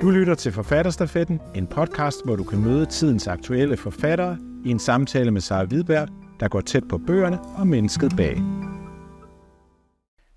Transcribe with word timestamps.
Du 0.00 0.10
lytter 0.10 0.34
til 0.34 0.52
Forfatterstafetten, 0.52 1.40
en 1.54 1.66
podcast, 1.66 2.24
hvor 2.24 2.36
du 2.36 2.44
kan 2.44 2.60
møde 2.60 2.86
tidens 2.86 3.26
aktuelle 3.26 3.76
forfattere 3.76 4.38
i 4.64 4.70
en 4.70 4.78
samtale 4.78 5.30
med 5.30 5.40
Sara 5.40 5.64
Hvidberg, 5.64 6.08
der 6.40 6.48
går 6.48 6.60
tæt 6.60 6.88
på 6.88 6.98
bøgerne 6.98 7.40
og 7.40 7.66
mennesket 7.66 8.12
bag. 8.16 8.36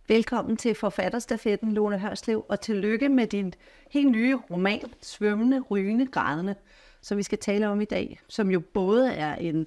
Velkommen 0.08 0.58
til 0.58 0.76
Forfatterstafetten, 0.76 1.74
Lone 1.74 2.00
Hørslev, 2.00 2.46
og 2.50 2.62
tillykke 2.62 3.10
med 3.10 3.28
din 3.28 3.54
helt 3.92 4.12
nye 4.12 4.36
roman, 4.52 4.84
Svømmende, 5.02 5.60
Rygende, 5.60 6.08
Grædende, 6.08 6.56
som 7.02 7.18
vi 7.18 7.24
skal 7.24 7.38
tale 7.38 7.68
om 7.68 7.82
i 7.82 7.86
dag, 7.86 8.20
som 8.28 8.52
jo 8.52 8.60
både 8.60 9.14
er 9.14 9.36
en, 9.36 9.66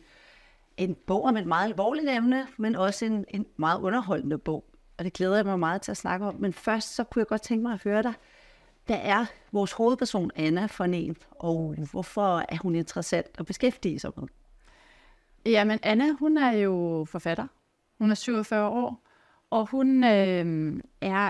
en 0.76 0.96
bog 1.06 1.24
om 1.24 1.36
et 1.36 1.46
meget 1.46 1.68
alvorligt 1.68 2.10
emne, 2.10 2.46
men 2.56 2.74
også 2.74 3.04
en, 3.04 3.24
en 3.28 3.46
meget 3.56 3.80
underholdende 3.80 4.38
bog. 4.38 4.64
Og 4.98 5.04
det 5.04 5.12
glæder 5.12 5.36
jeg 5.36 5.44
mig 5.44 5.58
meget 5.58 5.82
til 5.82 5.90
at 5.90 5.96
snakke 5.96 6.26
om. 6.26 6.34
Men 6.38 6.52
først 6.52 6.94
så 6.94 7.04
kunne 7.04 7.20
jeg 7.20 7.26
godt 7.26 7.42
tænke 7.42 7.62
mig 7.62 7.72
at 7.72 7.82
høre 7.84 8.02
dig. 8.02 8.12
Hvad 8.86 8.98
er 9.02 9.26
vores 9.52 9.72
hovedperson 9.72 10.30
Anna 10.36 10.66
for 10.66 10.84
en, 10.84 11.16
og 11.30 11.74
hvorfor 11.90 12.44
er 12.48 12.58
hun 12.58 12.74
interessant 12.74 13.26
at 13.38 13.46
beskæftige 13.46 13.98
sig 13.98 14.10
med? 14.16 14.28
Jamen, 15.46 15.78
Anna, 15.82 16.12
hun 16.12 16.36
er 16.38 16.50
jo 16.52 17.06
forfatter. 17.10 17.46
Hun 17.98 18.10
er 18.10 18.14
47 18.14 18.68
år, 18.68 19.02
og 19.50 19.66
hun 19.70 20.04
øh, 20.04 20.82
er 21.00 21.28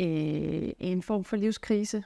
øh, 0.00 0.72
en 0.78 1.02
form 1.02 1.24
for 1.24 1.36
livskrise. 1.36 2.04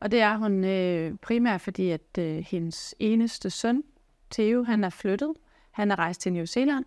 Og 0.00 0.10
det 0.10 0.20
er 0.20 0.36
hun 0.36 0.64
øh, 0.64 1.14
primært, 1.22 1.60
fordi 1.60 1.90
at 1.90 2.18
øh, 2.18 2.36
hendes 2.36 2.94
eneste 2.98 3.50
søn, 3.50 3.84
Theo, 4.30 4.62
han 4.62 4.84
er 4.84 4.90
flyttet. 4.90 5.34
Han 5.70 5.90
er 5.90 5.98
rejst 5.98 6.20
til 6.20 6.32
New 6.32 6.44
Zealand, 6.44 6.84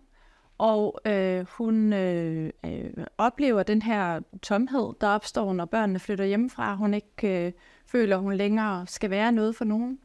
og 0.60 1.00
øh, 1.06 1.46
hun 1.48 1.92
øh, 1.92 2.50
øh, 2.64 2.90
oplever 3.18 3.62
den 3.62 3.82
her 3.82 4.20
tomhed, 4.42 4.92
der 5.00 5.08
opstår, 5.08 5.52
når 5.52 5.64
børnene 5.64 5.98
flytter 5.98 6.24
hjemmefra. 6.24 6.74
Hun 6.74 6.94
ikke 6.94 7.46
øh, 7.46 7.52
føler, 7.86 8.16
hun 8.16 8.34
længere 8.34 8.86
skal 8.86 9.10
være 9.10 9.32
noget 9.32 9.56
for 9.56 9.64
nogen. 9.64 9.98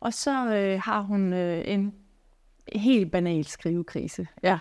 Og 0.00 0.14
så 0.14 0.54
øh, 0.54 0.80
har 0.80 1.00
hun 1.00 1.32
øh, 1.32 1.62
en 1.66 1.94
helt 2.72 3.12
banal 3.12 3.44
skrivekrise. 3.44 4.26
Ja. 4.42 4.58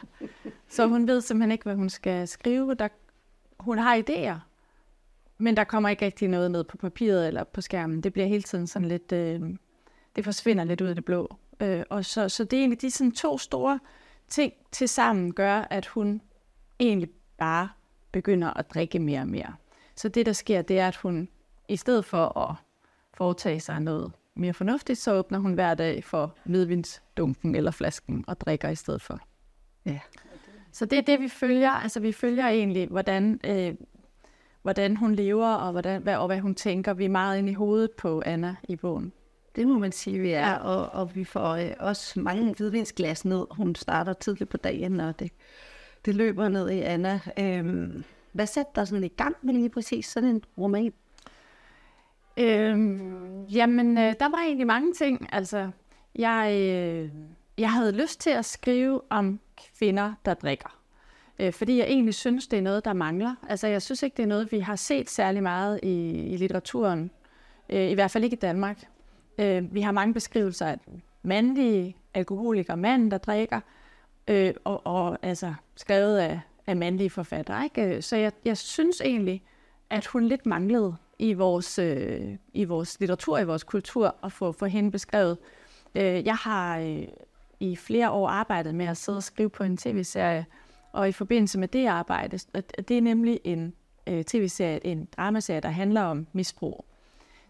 Så 0.67 0.88
hun 0.88 1.08
ved 1.08 1.22
simpelthen 1.22 1.52
ikke, 1.52 1.64
hvad 1.64 1.75
hun 1.75 1.89
skal 1.89 2.27
skrive. 2.27 2.73
Der, 2.73 2.88
hun 3.59 3.77
har 3.77 3.97
idéer, 3.97 4.39
men 5.38 5.58
der 5.58 5.64
kommer 5.64 5.89
ikke 5.89 6.05
rigtig 6.05 6.27
noget 6.27 6.52
ned 6.52 6.64
på 6.64 6.77
papiret 6.77 7.27
eller 7.27 7.44
på 7.44 7.61
skærmen. 7.61 8.02
Det 8.02 8.14
bliver 8.14 8.27
hele 8.27 8.44
tiden 8.44 8.67
sådan 8.67 8.88
lidt... 8.88 9.11
Øh, 9.11 9.42
det 10.16 10.23
forsvinder 10.23 10.64
lidt 10.64 10.81
ud 10.81 10.88
af 10.88 10.95
det 10.95 11.05
blå. 11.05 11.36
Øh, 11.59 11.83
og 11.89 12.05
så, 12.05 12.30
så 12.30 12.44
det 12.44 12.58
er 12.58 12.61
egentlig 12.61 12.81
de 12.81 12.92
sådan 12.92 13.11
to 13.11 13.38
store 13.38 13.80
ting 14.30 14.53
til 14.72 14.89
sammen 14.89 15.33
gør, 15.33 15.67
at 15.69 15.85
hun 15.85 16.22
egentlig 16.80 17.09
bare 17.38 17.69
begynder 18.11 18.58
at 18.58 18.73
drikke 18.73 18.99
mere 18.99 19.19
og 19.19 19.27
mere. 19.27 19.55
Så 19.95 20.09
det, 20.09 20.25
der 20.25 20.33
sker, 20.33 20.61
det 20.61 20.80
er, 20.80 20.88
at 20.88 20.95
hun 20.95 21.30
i 21.67 21.75
stedet 21.75 22.05
for 22.05 22.38
at 22.38 22.55
foretage 23.13 23.59
sig 23.59 23.80
noget 23.80 24.11
mere 24.36 24.53
fornuftigt, 24.53 24.99
så 24.99 25.13
åbner 25.13 25.39
hun 25.39 25.53
hver 25.53 25.73
dag 25.73 26.03
for 26.03 26.36
hvidvinsdunken 26.44 27.55
eller 27.55 27.71
flasken 27.71 28.25
og 28.27 28.39
drikker 28.39 28.69
i 28.69 28.75
stedet 28.75 29.02
for. 29.02 29.19
Ja. 29.86 29.99
Så 30.71 30.86
det 30.86 30.97
er 30.97 31.02
det, 31.02 31.19
vi 31.19 31.30
følger. 31.30 31.71
Altså, 31.71 31.99
vi 31.99 32.11
følger 32.11 32.47
egentlig, 32.47 32.88
hvordan, 32.88 33.39
øh, 33.43 33.75
hvordan 34.61 34.95
hun 34.95 35.16
lever, 35.16 35.47
og, 35.47 35.71
hvordan, 35.71 36.02
hvad, 36.02 36.16
og 36.16 36.25
hvad 36.25 36.39
hun 36.39 36.55
tænker. 36.55 36.93
Vi 36.93 37.05
er 37.05 37.09
meget 37.09 37.38
inde 37.38 37.52
i 37.52 37.55
hovedet 37.55 37.91
på 37.91 38.21
Anna 38.25 38.55
i 38.64 38.75
bogen. 38.75 39.14
Det 39.59 39.67
må 39.67 39.79
man 39.79 39.91
sige, 39.91 40.19
vi 40.19 40.31
er, 40.31 40.53
og, 40.53 41.02
og 41.02 41.15
vi 41.15 41.23
får 41.23 41.49
øh, 41.49 41.71
også 41.79 42.19
mange 42.19 42.53
hvidvinsglas 42.53 43.25
ned. 43.25 43.45
Hun 43.52 43.75
starter 43.75 44.13
tidligt 44.13 44.49
på 44.49 44.57
dagen, 44.57 44.99
og 44.99 45.19
det, 45.19 45.31
det 46.05 46.15
løber 46.15 46.49
ned 46.49 46.69
i 46.69 46.79
Anna. 46.79 47.19
Øhm, 47.39 48.03
hvad 48.31 48.47
sætter 48.47 48.71
der 48.75 48.85
sådan 48.85 49.03
i 49.03 49.07
gang 49.07 49.35
med 49.41 49.53
lige 49.53 49.69
præcis 49.69 50.05
sådan 50.05 50.30
en 50.30 50.43
roman? 50.57 50.93
Øhm, 52.37 53.43
jamen, 53.45 53.97
øh, 53.97 54.13
der 54.19 54.30
var 54.30 54.37
egentlig 54.45 54.67
mange 54.67 54.93
ting. 54.93 55.30
Altså, 55.31 55.69
jeg, 56.15 56.57
øh, 56.61 57.09
jeg 57.57 57.71
havde 57.71 57.91
lyst 57.91 58.21
til 58.21 58.30
at 58.30 58.45
skrive 58.45 59.02
om 59.09 59.39
kvinder, 59.77 60.14
der 60.25 60.33
drikker. 60.33 60.80
Øh, 61.39 61.53
fordi 61.53 61.77
jeg 61.77 61.86
egentlig 61.86 62.14
synes, 62.15 62.48
det 62.48 62.58
er 62.59 62.64
noget, 62.64 62.86
der 62.86 62.93
mangler. 62.93 63.36
Altså, 63.49 63.67
jeg 63.67 63.81
synes 63.81 64.03
ikke, 64.03 64.17
det 64.17 64.23
er 64.23 64.27
noget, 64.27 64.52
vi 64.52 64.59
har 64.59 64.75
set 64.75 65.09
særlig 65.09 65.43
meget 65.43 65.80
i, 65.83 66.11
i 66.11 66.37
litteraturen. 66.37 67.11
Øh, 67.69 67.89
I 67.89 67.93
hvert 67.93 68.11
fald 68.11 68.23
ikke 68.23 68.36
i 68.36 68.39
Danmark. 68.39 68.86
Øh, 69.39 69.73
vi 69.73 69.82
har 69.82 69.92
mange 69.92 70.14
beskrivelser 70.14 70.66
af 70.66 70.77
mandlige 71.23 71.95
alkoholiker, 72.14 72.76
mænd, 72.76 73.11
der 73.11 73.17
drikker, 73.17 73.60
øh, 74.27 74.54
og, 74.64 74.88
og 74.88 75.17
altså 75.22 75.54
skrevet 75.76 76.17
af, 76.17 76.39
af 76.67 76.76
mandlige 76.76 77.10
forfattere. 77.10 77.64
Ikke? 77.64 77.95
Øh, 77.95 78.04
så 78.04 78.16
jeg, 78.16 78.32
jeg 78.45 78.58
synes 78.58 79.02
egentlig, 79.02 79.44
at 79.89 80.05
hun 80.05 80.23
lidt 80.23 80.45
manglede 80.45 80.95
i 81.20 81.33
vores, 81.33 81.80
øh, 81.80 82.36
i 82.54 82.64
vores 82.64 82.99
litteratur, 82.99 83.38
i 83.39 83.45
vores 83.45 83.64
kultur, 83.64 84.16
at 84.23 84.32
få, 84.32 84.52
få 84.52 84.66
hende 84.66 84.92
beskrevet. 84.92 85.38
Øh, 85.95 86.26
jeg 86.26 86.36
har 86.36 86.80
øh, 86.80 87.04
i 87.60 87.76
flere 87.76 88.11
år 88.11 88.28
arbejdet 88.28 88.76
med 88.76 88.86
at 88.86 88.98
sidde 88.98 89.17
og 89.17 89.23
skrive 89.23 89.49
på 89.49 89.64
en 89.64 89.78
tv-serie, 89.78 90.45
og 90.92 91.10
i 91.10 91.11
forbindelse 91.11 91.60
med 91.60 91.67
det 91.67 91.86
arbejde, 91.86 92.38
det 92.88 92.98
er 92.98 93.02
nemlig 93.02 93.39
en 93.44 93.73
øh, 94.08 94.23
tv-serie, 94.23 94.86
en 94.86 95.08
dramaserie, 95.17 95.61
der 95.61 95.70
handler 95.70 96.02
om 96.02 96.28
misbrug 96.33 96.86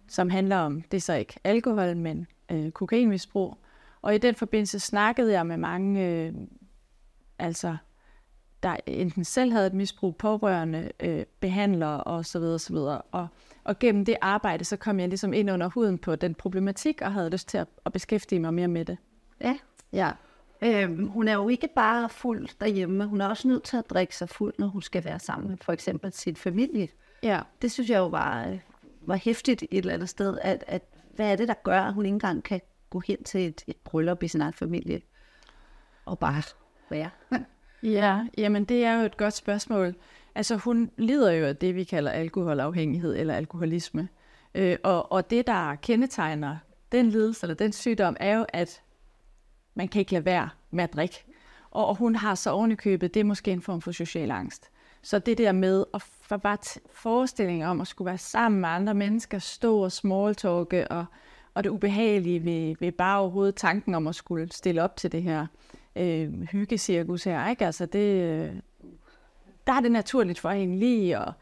som 0.10 0.30
handler 0.30 0.58
om, 0.58 0.82
det 0.82 0.98
er 0.98 1.02
så 1.02 1.14
ikke 1.14 1.40
alkohol, 1.44 1.98
men 1.98 2.28
øh, 2.52 2.72
kokainmisbrug. 2.72 3.58
Og 4.02 4.16
i 4.16 4.18
den 4.18 4.36
forbindelse 4.36 4.80
snakkede 4.80 5.32
jeg 5.32 5.46
med 5.46 5.58
mange, 5.58 6.08
øh, 6.08 6.34
altså, 7.40 7.78
der 8.64 8.76
enten 8.86 9.24
selv 9.24 9.52
havde 9.52 9.68
et 9.68 9.74
misbrug, 9.74 10.16
pårørende, 10.16 10.92
øh, 11.00 11.26
behandlere 11.40 12.04
og 12.04 12.26
så 12.26 12.40
videre, 12.40 12.60
så 12.60 12.74
videre. 12.74 13.02
Og, 13.02 13.28
og 13.64 13.80
gennem 13.80 14.06
det 14.06 14.16
arbejde, 14.22 14.64
så 14.64 14.78
kom 14.78 15.00
jeg 15.00 15.10
ligesom 15.10 15.34
ind 15.34 15.52
under 15.52 15.70
huden 15.70 15.98
på 15.98 16.16
den 16.16 16.36
problematik, 16.36 17.02
og 17.02 17.14
havde 17.14 17.30
lyst 17.30 17.48
til 17.48 17.58
at, 17.58 17.68
at 17.86 17.94
beskæftige 17.94 18.40
mig 18.40 18.54
mere 18.54 18.68
med 18.68 18.86
det. 18.86 18.98
Ja. 19.42 19.58
Ja. 19.94 20.12
Øhm, 20.62 21.08
hun 21.08 21.28
er 21.28 21.34
jo 21.34 21.50
ikke 21.50 21.70
bare 21.76 22.10
fuld 22.10 22.48
derhjemme, 22.60 23.06
hun 23.06 23.22
er 23.22 23.28
også 23.28 23.48
nødt 23.48 23.64
til 23.64 23.78
at 23.78 23.90
drikke 23.90 24.16
sig 24.16 24.30
fuld, 24.30 24.54
når 24.58 24.68
hun 24.68 24.82
skal 24.82 25.06
være 25.06 25.20
sammen 25.20 25.50
med 25.50 25.58
for 25.62 25.74
eksempel 25.74 26.14
sin 26.14 26.36
familie. 26.36 26.88
Ja. 27.24 27.42
Det 27.62 27.72
synes 27.72 27.90
jeg 27.90 27.98
jo 27.98 28.08
var 28.08 28.48
øh, 28.48 28.60
var 29.10 29.16
hæftigt 29.16 29.64
et 29.64 29.78
eller 29.78 29.94
andet 29.94 30.10
sted, 30.10 30.38
at, 30.42 30.64
at 30.68 30.84
hvad 31.16 31.32
er 31.32 31.36
det, 31.36 31.48
der 31.48 31.54
gør, 31.64 31.82
at 31.82 31.94
hun 31.94 32.06
ikke 32.06 32.14
engang 32.14 32.44
kan 32.44 32.62
gå 32.90 33.00
hen 33.00 33.24
til 33.24 33.48
et, 33.48 33.64
et 33.68 33.78
bryllup 33.78 34.24
i 34.24 34.28
sin 34.28 34.42
egen 34.42 34.54
familie 34.54 35.02
og 36.06 36.20
bare 36.20 36.42
være? 36.90 37.10
ja, 37.84 38.28
jamen 38.38 38.66
det 38.66 38.86
er 38.86 39.00
jo 39.00 39.06
et 39.06 39.18
godt 39.18 39.34
spørgsmål. 39.34 39.96
Altså 40.36 40.56
hun 40.56 40.92
lider 40.98 41.32
jo 41.32 41.46
af 41.46 41.56
det, 41.56 41.76
vi 41.76 41.84
kalder 41.84 42.12
alkoholafhængighed 42.12 43.16
eller 43.16 43.34
alkoholisme. 43.34 44.10
Øh, 44.56 44.78
og, 44.84 45.12
og 45.12 45.30
det, 45.30 45.48
der 45.48 45.76
kendetegner 45.76 46.58
den 46.92 47.10
lidelse 47.10 47.44
eller 47.44 47.56
den 47.56 47.72
sygdom, 47.72 48.18
er 48.20 48.38
jo, 48.38 48.46
at 48.50 48.82
man 49.76 49.88
kan 49.88 50.00
ikke 50.00 50.12
lade 50.12 50.26
være 50.26 50.50
med 50.72 50.84
at 50.84 50.94
drikke. 50.94 51.26
Og, 51.72 51.88
og 51.88 51.96
hun 51.96 52.16
har 52.16 52.36
så 52.36 52.50
ovenikøbet, 52.50 53.14
det 53.14 53.20
er 53.20 53.24
måske 53.24 53.52
en 53.52 53.62
form 53.62 53.82
for 53.82 53.92
social 53.92 54.32
angst. 54.32 54.70
Så 55.02 55.20
det 55.20 55.38
der 55.38 55.52
med 55.52 55.86
at 55.94 56.04
få 56.30 56.38
bare 56.38 56.80
forestilling 56.92 57.66
om 57.66 57.82
at 57.82 57.88
skulle 57.88 58.06
være 58.06 58.18
sammen 58.18 58.62
med 58.62 58.70
andre 58.70 58.94
mennesker, 58.94 59.40
stå 59.40 59.80
og 59.84 59.92
smalltalke, 59.92 60.88
og, 60.88 61.06
og 61.54 61.64
det 61.64 61.70
ubehagelige 61.70 62.46
ved, 62.46 62.76
ved 62.80 62.92
bare 62.92 63.20
overhovedet 63.20 63.56
tanken 63.56 63.96
om 63.96 64.08
at 64.08 64.16
skulle 64.16 64.52
stille 64.52 64.84
op 64.84 64.96
til 64.96 65.12
det 65.12 65.24
her 65.24 65.48
øh, 65.96 66.42
hyggecirkus 66.42 67.24
her, 67.24 67.50
ikke? 67.50 67.66
Altså 67.66 67.86
det, 67.86 68.22
øh, 68.22 68.56
der 69.68 69.74
er 69.74 69.80
det 69.82 69.92
naturligt 69.92 70.40
for 70.40 70.50
hende 70.50 70.80
lige 70.80 71.18
at 71.18 71.34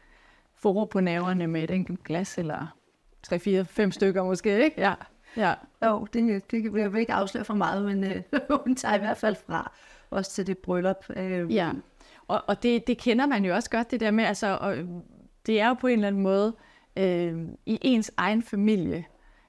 få 0.56 0.70
ro 0.70 0.84
på 0.84 1.00
naverne 1.00 1.46
med 1.46 1.62
et 1.62 1.70
enkelt 1.70 2.04
glas, 2.04 2.38
eller 2.38 2.76
3, 3.22 3.38
4, 3.38 3.64
5 3.64 3.92
stykker 3.92 4.24
måske, 4.24 4.64
ikke? 4.64 4.80
Ja. 4.80 4.94
Ja. 5.36 5.54
Jo, 5.84 6.06
det, 6.12 6.50
det 6.50 6.62
kan 6.62 6.94
vi 6.94 7.00
ikke 7.00 7.12
afsløre 7.12 7.44
for 7.44 7.54
meget, 7.54 7.84
men 7.84 8.04
øh, 8.04 8.22
hun 8.64 8.76
tager 8.76 8.94
i 8.94 8.98
hvert 8.98 9.16
fald 9.16 9.36
fra 9.46 9.72
også 10.10 10.30
til 10.30 10.46
det 10.46 10.58
bryllup. 10.58 11.04
Øh, 11.16 11.54
ja. 11.54 11.70
Og, 12.28 12.42
og 12.46 12.62
det, 12.62 12.86
det 12.86 12.98
kender 12.98 13.26
man 13.26 13.44
jo 13.44 13.54
også 13.54 13.70
godt, 13.70 13.90
det 13.90 14.00
der 14.00 14.10
med, 14.10 14.24
altså, 14.24 14.58
og 14.60 14.76
det 15.46 15.60
er 15.60 15.68
jo 15.68 15.74
på 15.74 15.86
en 15.86 15.92
eller 15.92 16.08
anden 16.08 16.22
måde 16.22 16.56
øh, 16.96 17.38
i 17.66 17.78
ens 17.82 18.12
egen 18.16 18.42
familie, 18.42 19.04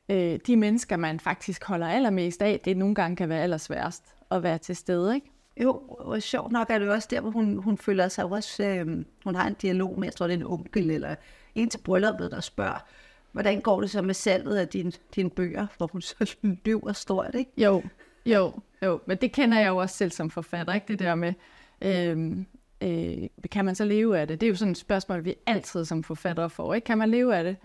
øh, 0.09 0.39
de 0.47 0.55
mennesker, 0.55 0.97
man 0.97 1.19
faktisk 1.19 1.63
holder 1.63 1.87
allermest 1.87 2.41
af, 2.41 2.59
det 2.65 2.77
nogle 2.77 2.95
gange 2.95 3.15
kan 3.15 3.29
være 3.29 3.41
allersværest 3.41 4.03
at 4.31 4.43
være 4.43 4.57
til 4.57 4.75
stede, 4.75 5.15
ikke? 5.15 5.31
Jo, 5.61 5.71
og 5.89 6.21
sjovt 6.21 6.51
nok 6.51 6.69
er 6.69 6.79
det 6.79 6.89
også 6.89 7.07
der, 7.11 7.21
hvor 7.21 7.29
hun, 7.29 7.57
hun 7.57 7.77
føler 7.77 8.07
sig 8.07 8.25
også, 8.25 8.63
øh, 8.63 9.05
hun 9.23 9.35
har 9.35 9.47
en 9.47 9.55
dialog 9.61 9.99
med, 9.99 10.07
jeg 10.07 10.15
tror 10.15 10.27
det 10.27 10.33
er 10.33 10.37
en 10.37 10.45
onkel 10.45 10.91
eller 10.91 11.15
en 11.55 11.69
til 11.69 11.77
brylluppet, 11.77 12.31
der 12.31 12.39
spørger, 12.39 12.85
hvordan 13.31 13.61
går 13.61 13.81
det 13.81 13.89
så 13.89 14.01
med 14.01 14.13
salget 14.13 14.57
af 14.57 14.67
dine 14.67 14.91
din 15.15 15.29
bøger, 15.29 15.67
hvor 15.77 15.87
hun 15.87 16.01
så 16.01 16.35
løber 16.65 16.93
stort, 16.93 17.35
ikke? 17.35 17.51
Jo, 17.57 17.83
jo, 18.25 18.53
jo, 18.83 18.99
men 19.05 19.17
det 19.17 19.31
kender 19.31 19.59
jeg 19.59 19.67
jo 19.67 19.77
også 19.77 19.97
selv 19.97 20.11
som 20.11 20.29
forfatter, 20.29 20.73
ikke? 20.73 20.87
Det 20.87 20.99
der 20.99 21.15
med, 21.15 21.33
øh, 21.81 22.37
øh, 22.81 23.27
kan 23.51 23.65
man 23.65 23.75
så 23.75 23.85
leve 23.85 24.19
af 24.19 24.27
det? 24.27 24.41
Det 24.41 24.47
er 24.47 24.49
jo 24.49 24.55
sådan 24.55 24.71
et 24.71 24.77
spørgsmål, 24.77 25.25
vi 25.25 25.35
altid 25.45 25.85
som 25.85 26.03
forfattere 26.03 26.49
får, 26.49 26.73
ikke? 26.73 26.85
Kan 26.85 26.97
man 26.97 27.09
leve 27.09 27.35
af 27.35 27.43
det? 27.43 27.57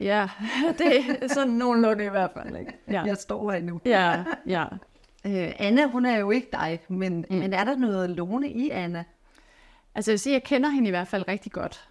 Ja, 0.00 0.28
det 0.78 0.96
er 1.22 1.28
sådan 1.28 1.52
nogenlunde 1.52 2.04
i 2.04 2.08
hvert 2.08 2.30
fald, 2.34 2.56
ikke? 2.56 2.72
Ja. 2.90 3.02
Jeg 3.02 3.16
står 3.16 3.50
her 3.50 3.62
nu. 3.62 3.80
Ja, 3.84 4.24
ja. 4.46 4.64
Øh, 5.26 5.52
Anna, 5.58 5.86
hun 5.86 6.06
er 6.06 6.18
jo 6.18 6.30
ikke 6.30 6.48
dig, 6.52 6.80
men, 6.88 7.24
mm. 7.30 7.36
men 7.36 7.52
er 7.52 7.64
der 7.64 7.76
noget 7.76 8.10
låne 8.10 8.50
i 8.50 8.70
Anna? 8.70 9.04
Altså 9.94 10.10
jeg 10.10 10.12
vil 10.12 10.20
sige, 10.20 10.32
jeg 10.32 10.42
kender 10.42 10.68
hende 10.68 10.88
i 10.88 10.90
hvert 10.90 11.08
fald 11.08 11.28
rigtig 11.28 11.52
godt. 11.52 11.88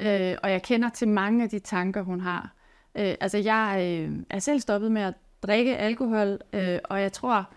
Øh, 0.00 0.36
og 0.42 0.50
jeg 0.50 0.62
kender 0.62 0.88
til 0.88 1.08
mange 1.08 1.44
af 1.44 1.50
de 1.50 1.58
tanker, 1.58 2.02
hun 2.02 2.20
har. 2.20 2.52
Øh, 2.94 3.14
altså, 3.20 3.38
jeg 3.38 3.76
øh, 3.80 4.18
er 4.30 4.38
selv 4.38 4.60
stoppet 4.60 4.92
med 4.92 5.02
at 5.02 5.14
drikke 5.42 5.76
alkohol, 5.76 6.38
øh, 6.52 6.78
og 6.84 7.00
jeg 7.00 7.12
tror, 7.12 7.50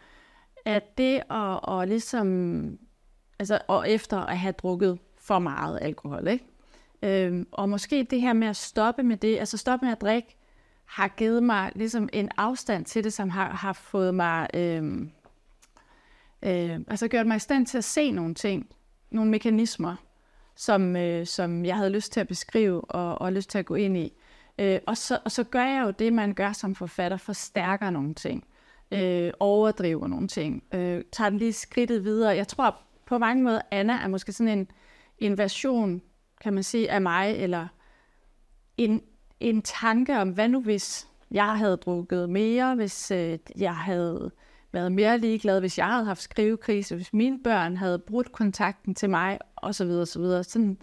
at 0.65 0.97
det 0.97 1.15
at, 1.15 1.59
og 1.63 1.87
ligesom, 1.87 2.77
altså, 3.41 3.59
og 3.67 3.89
efter 3.89 4.17
at 4.17 4.37
have 4.37 4.51
drukket 4.51 4.99
for 5.17 5.39
meget 5.39 5.79
alkohol, 5.81 6.27
ikke? 6.27 6.45
Øhm, 7.01 7.47
og 7.51 7.69
måske 7.69 8.07
det 8.09 8.21
her 8.21 8.33
med 8.33 8.47
at 8.47 8.55
stoppe 8.55 9.03
med 9.03 9.17
det, 9.17 9.37
altså 9.37 9.57
stoppe 9.57 9.85
med 9.85 9.91
at 9.91 10.01
drikke, 10.01 10.37
har 10.85 11.07
givet 11.07 11.43
mig 11.43 11.71
ligesom 11.75 12.09
en 12.13 12.29
afstand 12.37 12.85
til 12.85 13.03
det, 13.03 13.13
som 13.13 13.29
har, 13.29 13.49
har 13.49 13.73
fået 13.73 14.15
mig, 14.15 14.47
øhm, 14.53 15.11
øh, 16.43 16.79
altså 16.87 17.07
gjort 17.07 17.27
mig 17.27 17.35
i 17.35 17.39
stand 17.39 17.65
til 17.65 17.77
at 17.77 17.83
se 17.83 18.11
nogle 18.11 18.33
ting, 18.33 18.69
nogle 19.11 19.31
mekanismer, 19.31 19.95
som, 20.55 20.95
øh, 20.95 21.25
som 21.25 21.65
jeg 21.65 21.75
havde 21.75 21.89
lyst 21.89 22.11
til 22.11 22.19
at 22.19 22.27
beskrive 22.27 22.81
og, 22.81 23.21
og 23.21 23.33
lyst 23.33 23.49
til 23.49 23.57
at 23.57 23.65
gå 23.65 23.75
ind 23.75 23.97
i. 23.97 24.13
Øh, 24.59 24.79
og, 24.87 24.97
så, 24.97 25.19
og 25.25 25.31
så 25.31 25.43
gør 25.43 25.65
jeg 25.65 25.83
jo 25.85 25.91
det, 25.91 26.13
man 26.13 26.33
gør 26.33 26.51
som 26.51 26.75
forfatter, 26.75 27.17
forstærker 27.17 27.89
nogle 27.89 28.13
ting, 28.13 28.43
øh, 28.91 29.31
overdriver 29.39 30.07
nogle 30.07 30.27
ting, 30.27 30.63
øh, 30.73 31.03
tager 31.11 31.29
den 31.29 31.39
lige 31.39 31.53
skridtet 31.53 32.03
videre. 32.03 32.35
Jeg 32.35 32.47
tror 32.47 32.90
på 33.11 33.17
mange 33.17 33.43
måder, 33.43 33.61
Anna 33.71 33.93
er 33.93 34.07
måske 34.07 34.31
sådan 34.31 34.59
en, 34.59 34.71
en 35.17 35.37
version, 35.37 36.01
kan 36.41 36.53
man 36.53 36.63
sige, 36.63 36.91
af 36.91 37.01
mig, 37.01 37.35
eller 37.35 37.67
en, 38.77 39.01
en 39.39 39.61
tanke 39.61 40.19
om, 40.19 40.29
hvad 40.29 40.49
nu 40.49 40.61
hvis 40.61 41.07
jeg 41.31 41.57
havde 41.57 41.77
drukket 41.77 42.29
mere, 42.29 42.75
hvis 42.75 43.11
øh, 43.11 43.39
jeg 43.57 43.75
havde 43.75 44.31
været 44.71 44.91
mere 44.91 45.17
ligeglad, 45.17 45.59
hvis 45.59 45.77
jeg 45.77 45.87
havde 45.87 46.05
haft 46.05 46.21
skrivekrise, 46.21 46.95
hvis 46.95 47.13
mine 47.13 47.43
børn 47.43 47.77
havde 47.77 47.99
brudt 47.99 48.31
kontakten 48.31 48.95
til 48.95 49.09
mig, 49.09 49.39
osv. 49.55 49.89
osv. 49.89 50.43
Sådan, 50.43 50.77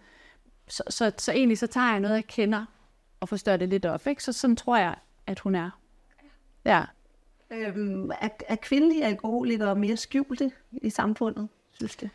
så, 0.68 0.82
så, 0.88 1.12
så 1.18 1.32
egentlig 1.32 1.58
så 1.58 1.66
tager 1.66 1.90
jeg 1.90 2.00
noget, 2.00 2.14
jeg 2.14 2.26
kender, 2.26 2.64
og 3.20 3.28
forstørrer 3.28 3.56
det 3.56 3.68
lidt 3.68 3.86
op. 3.86 4.06
Ikke? 4.06 4.24
Så 4.24 4.32
sådan 4.32 4.56
tror 4.56 4.76
jeg, 4.76 4.94
at 5.26 5.38
hun 5.38 5.54
er. 5.54 5.70
Ja. 6.64 6.84
Øhm, 7.50 8.10
er, 8.20 8.28
er 8.48 8.56
kvindelige 8.56 9.04
alkoholikere 9.04 9.76
mere 9.76 9.96
skjulte 9.96 10.52
i 10.72 10.90
samfundet, 10.90 11.48
synes 11.78 11.96
det? 11.96 12.10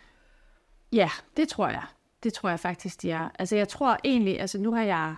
Ja, 0.92 1.10
det 1.38 1.48
tror 1.48 1.68
jeg. 1.68 1.84
Det 2.24 2.34
tror 2.34 2.50
jeg 2.50 2.60
faktisk, 2.60 3.02
de 3.02 3.12
er. 3.12 3.30
Altså 3.40 3.56
jeg 3.56 3.68
tror 3.68 3.98
egentlig, 4.04 4.40
altså 4.40 4.60
nu 4.60 4.74
har 4.74 4.84
jeg, 4.84 5.16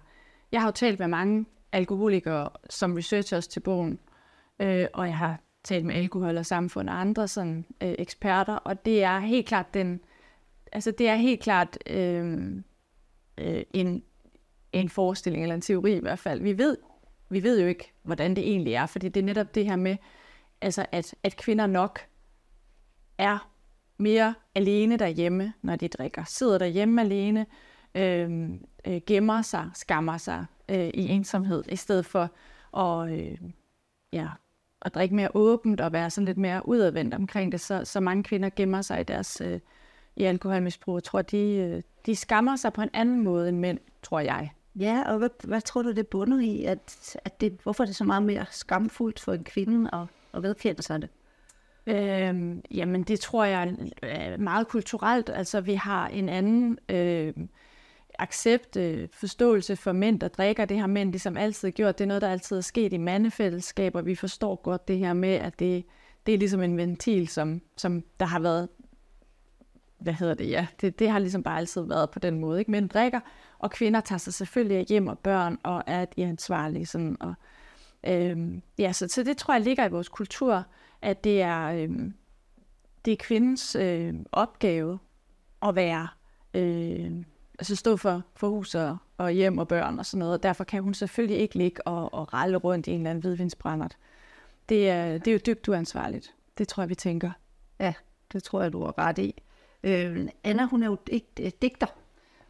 jeg 0.52 0.62
har 0.62 0.68
jo 0.68 0.72
talt 0.72 1.00
med 1.00 1.08
mange 1.08 1.46
alkoholikere 1.72 2.50
som 2.70 2.94
researchers 2.94 3.48
til 3.48 3.60
bogen, 3.60 4.00
øh, 4.60 4.88
og 4.94 5.08
jeg 5.08 5.18
har 5.18 5.40
talt 5.64 5.86
med 5.86 5.96
alkohol 5.96 6.38
og 6.38 6.46
samfund 6.46 6.90
og 6.90 7.02
andre 7.02 7.28
sådan, 7.28 7.66
øh, 7.84 7.96
eksperter, 8.00 8.56
og 8.56 8.86
det 8.86 9.04
er 9.04 9.20
helt 9.20 9.48
klart 9.48 9.74
den, 9.74 10.02
altså 10.72 10.92
det 10.92 11.08
er 11.08 11.16
helt 11.16 11.42
klart 11.42 11.78
øh, 11.88 12.56
øh, 13.38 13.64
en, 13.74 14.04
en 14.72 14.90
forestilling 14.90 15.44
eller 15.44 15.56
en 15.56 15.62
teori 15.62 15.96
i 15.96 16.00
hvert 16.00 16.20
fald. 16.20 16.42
Vi 16.42 16.58
ved, 16.58 16.78
vi 17.30 17.44
ved 17.44 17.62
jo 17.62 17.68
ikke, 17.68 17.94
hvordan 18.04 18.36
det 18.36 18.50
egentlig 18.50 18.74
er, 18.74 18.86
fordi 18.86 19.10
det 19.10 19.20
er 19.20 19.26
netop 19.26 19.56
det 19.56 19.66
her 19.66 19.76
med, 19.76 19.98
altså 20.62 20.86
at, 20.92 21.16
at 21.24 21.38
kvinder 21.38 21.68
nok 21.68 22.00
er 23.18 23.55
mere 23.98 24.34
alene 24.56 24.98
derhjemme, 24.98 25.54
når 25.62 25.76
de 25.76 25.88
drikker. 25.88 26.24
Sidder 26.28 26.58
derhjemme 26.58 27.02
alene, 27.02 27.46
øh, 27.96 28.50
øh, 28.88 29.02
gemmer 29.08 29.42
sig, 29.42 29.70
skammer 29.74 30.18
sig 30.18 30.46
øh, 30.70 30.88
i 30.88 31.10
ensomhed, 31.10 31.64
i 31.70 31.76
stedet 31.76 32.06
for 32.06 32.32
at, 32.78 33.12
øh, 33.12 33.38
ja, 34.14 34.28
at 34.82 34.96
drikke 34.96 35.16
mere 35.16 35.30
åbent 35.34 35.82
og 35.82 35.94
være 35.94 36.10
sådan 36.10 36.26
lidt 36.26 36.38
mere 36.38 36.68
udadvendt 36.68 37.14
omkring 37.14 37.52
det. 37.52 37.62
Så, 37.62 37.86
så 37.86 38.00
mange 38.00 38.24
kvinder 38.24 38.50
gemmer 38.56 38.82
sig 38.82 39.02
i 39.02 39.04
deres 39.04 39.42
øh, 39.42 39.60
i 40.16 40.24
alkoholmisbrug. 40.24 40.96
Jeg 40.96 41.04
tror, 41.04 41.22
de, 41.22 41.38
øh, 41.38 41.82
de 42.06 42.16
skammer 42.16 42.56
sig 42.56 42.74
på 42.74 42.82
en 42.82 42.90
anden 42.94 43.24
måde 43.24 43.50
end 43.50 43.60
mænd, 43.60 43.80
tror 44.02 44.20
jeg. 44.20 44.52
Ja, 44.76 45.04
og 45.06 45.18
hvad, 45.18 45.30
hvad 45.44 45.62
tror 45.62 45.82
du, 45.82 45.92
det 45.92 46.08
bunder 46.08 46.40
i? 46.40 46.64
At, 46.64 47.16
at 47.26 47.42
det, 47.42 47.58
hvorfor 47.64 47.84
er 47.84 47.86
det 47.86 47.96
så 47.96 48.04
meget 48.04 48.24
mere 48.24 48.46
skamfuldt 48.52 49.20
for 49.20 49.34
en 49.34 49.44
kvinde 49.44 49.90
at, 49.94 50.08
at 50.34 50.44
vedkende 50.44 50.82
sig 50.82 51.02
det? 51.02 51.10
Øh, 51.88 52.58
jamen, 52.72 53.04
det 53.04 53.20
tror 53.20 53.46
jeg 53.46 53.76
er 54.02 54.38
meget 54.38 54.68
kulturelt. 54.68 55.30
Altså, 55.30 55.62
vi 55.62 55.74
har 55.74 56.08
en 56.08 56.30
anden 56.30 56.80
øh, 56.90 57.34
accept, 58.20 58.76
øh, 58.76 59.08
forståelse 59.14 59.76
for 59.76 59.92
mænd, 59.92 60.20
der 60.20 60.28
drikker. 60.28 60.66
Det 60.66 60.80
har 60.80 60.88
mænd 60.88 61.12
ligesom 61.12 61.38
altid 61.38 61.72
gjort. 61.72 61.98
Det 61.98 62.04
er 62.04 62.08
noget, 62.08 62.22
der 62.22 62.30
altid 62.30 62.58
er 62.58 62.62
sket 62.62 62.94
i 62.94 62.98
mandefællesskaber. 62.98 64.02
Vi 64.02 64.16
forstår 64.16 64.56
godt 64.56 64.88
det 64.88 64.98
her 64.98 65.14
med, 65.14 65.34
at 65.34 65.60
det, 65.60 65.86
det 66.26 66.34
er 66.34 66.38
ligesom 66.38 66.62
en 66.62 66.78
ventil, 66.78 67.28
som, 67.28 67.62
som 67.78 68.04
der 68.20 68.26
har 68.26 68.40
været 68.40 68.70
hvad 70.00 70.14
hedder 70.14 70.34
det, 70.34 70.50
ja, 70.50 70.68
det, 70.82 71.00
det 71.00 71.10
har 71.10 71.20
ligesom 71.20 71.44
bare 71.44 71.58
altid 71.58 71.82
været 71.82 72.10
på 72.10 72.20
den 72.20 72.40
måde. 72.40 72.60
Ikke? 72.60 72.72
Mænd 72.72 72.90
drikker, 72.90 73.20
og 73.60 73.72
kvinder 73.72 74.02
tager 74.02 74.20
sig 74.20 74.34
selvfølgelig 74.34 74.86
hjem 74.86 75.08
og 75.08 75.20
børn, 75.20 75.58
og 75.64 75.84
er 75.88 76.06
de 76.06 76.26
ansvarlige. 76.26 76.86
Sådan, 76.86 77.18
og, 77.20 77.34
øhm, 78.04 78.62
ja, 78.78 78.92
så, 78.94 79.08
så 79.08 79.24
det 79.24 79.38
tror 79.38 79.54
jeg 79.54 79.64
ligger 79.64 79.86
i 79.86 79.90
vores 79.90 80.10
kultur, 80.10 80.64
at 81.06 81.24
det 81.24 81.42
er, 81.42 81.66
øh, 81.68 81.90
det 83.06 83.12
er 83.12 83.18
kvindens 83.20 83.76
øh, 83.76 84.14
opgave 84.32 85.00
at 85.62 85.76
være, 85.76 86.08
øh, 86.54 87.12
altså 87.60 87.76
stå 87.76 87.98
for, 87.98 88.24
for 88.36 88.50
hus 88.50 88.76
og, 88.76 88.98
og 89.18 89.32
hjem 89.32 89.58
og 89.58 89.68
børn 89.68 90.00
og 90.00 90.06
sådan 90.06 90.20
noget, 90.20 90.34
og 90.34 90.44
derfor 90.44 90.64
kan 90.64 90.84
hun 90.84 90.94
selvfølgelig 90.94 91.40
ikke 91.40 91.56
ligge 91.56 91.88
og, 91.88 92.14
og 92.14 92.34
ralle 92.34 92.58
rundt 92.58 92.88
i 92.88 92.92
en 92.92 92.98
eller 92.98 93.10
anden 93.10 93.22
hvidvindsbrændert. 93.22 93.98
Det 94.70 94.90
er, 94.90 95.18
det 95.18 95.28
er 95.28 95.32
jo 95.32 95.40
dybt 95.46 95.68
uansvarligt. 95.68 96.34
Det 96.58 96.68
tror 96.68 96.84
jeg, 96.84 96.90
vi 96.90 96.96
tænker. 96.96 97.32
Ja, 97.80 97.94
det 98.34 98.44
tror 98.44 98.62
jeg, 98.62 98.74
du 98.74 98.84
har 98.84 98.98
ret 98.98 99.18
i. 99.18 99.42
Øh, 99.84 100.28
Anna, 100.44 100.66
hun 100.66 100.84
er 100.84 100.88
jo 100.88 100.98
dig, 101.08 101.24
øh, 101.40 101.52
digter, 101.62 101.88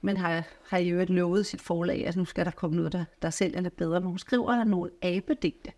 men 0.02 0.18
har, 0.18 0.44
har 0.69 0.78
jo 0.78 0.94
øvrigt 0.94 1.10
lovet 1.10 1.46
sit 1.46 1.62
forlag, 1.62 2.07
at 2.07 2.16
nu 2.16 2.25
skal 2.25 2.46
der 2.46 2.52
komme 2.52 2.75
noget, 2.75 2.92
der, 2.92 3.06
der 3.22 3.30
sælger 3.30 3.62
lidt 3.62 3.78
bedre. 3.78 4.00
Men 4.02 4.10
hun 4.10 4.18
skriver 4.18 4.63
nogle 4.63 4.92
abedigte, 5.02 5.72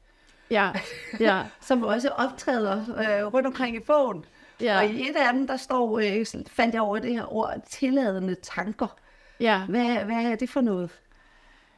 Ja, 0.52 0.72
ja. 1.20 1.44
som 1.62 1.84
også 1.84 2.10
optræder 2.10 2.78
øh, 2.80 3.34
rundt 3.34 3.48
omkring 3.48 3.76
i 3.76 3.80
bogen. 3.80 4.26
Ja. 4.62 4.78
Og 4.78 4.86
i 4.86 5.10
et 5.10 5.16
af 5.16 5.34
dem, 5.34 5.48
der 5.48 5.58
står, 5.58 6.00
øh, 6.00 6.26
fandt 6.50 6.74
jeg 6.74 6.82
over 6.82 7.00
det 7.00 7.14
her 7.14 7.34
ord, 7.34 7.54
tilladende 7.70 8.36
tanker. 8.36 8.88
ja. 9.40 9.66
Hvad, 9.66 9.96
hvad 9.96 10.16
er 10.32 10.36
det 10.36 10.50
for 10.50 10.62
noget? 10.62 10.90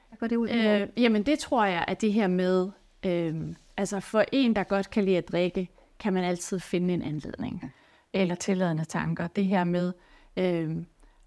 Hvad 0.09 0.17
går 0.17 0.27
det 0.27 0.35
ud? 0.35 0.49
Øh, 0.49 0.87
jamen 0.97 1.23
det 1.23 1.39
tror 1.39 1.65
jeg, 1.65 1.85
at 1.87 2.01
det 2.01 2.13
her 2.13 2.27
med, 2.27 2.69
øh, 3.05 3.35
altså 3.77 3.99
for 3.99 4.23
en, 4.31 4.55
der 4.55 4.63
godt 4.63 4.89
kan 4.89 5.05
lide 5.05 5.17
at 5.17 5.27
drikke, 5.31 5.69
kan 5.99 6.13
man 6.13 6.23
altid 6.23 6.59
finde 6.59 6.93
en 6.93 7.01
anledning. 7.01 7.73
Eller 8.13 8.35
tilladende 8.35 8.85
tanker. 8.85 9.27
Det 9.27 9.45
her 9.45 9.63
med, 9.63 9.93
øh, 10.37 10.75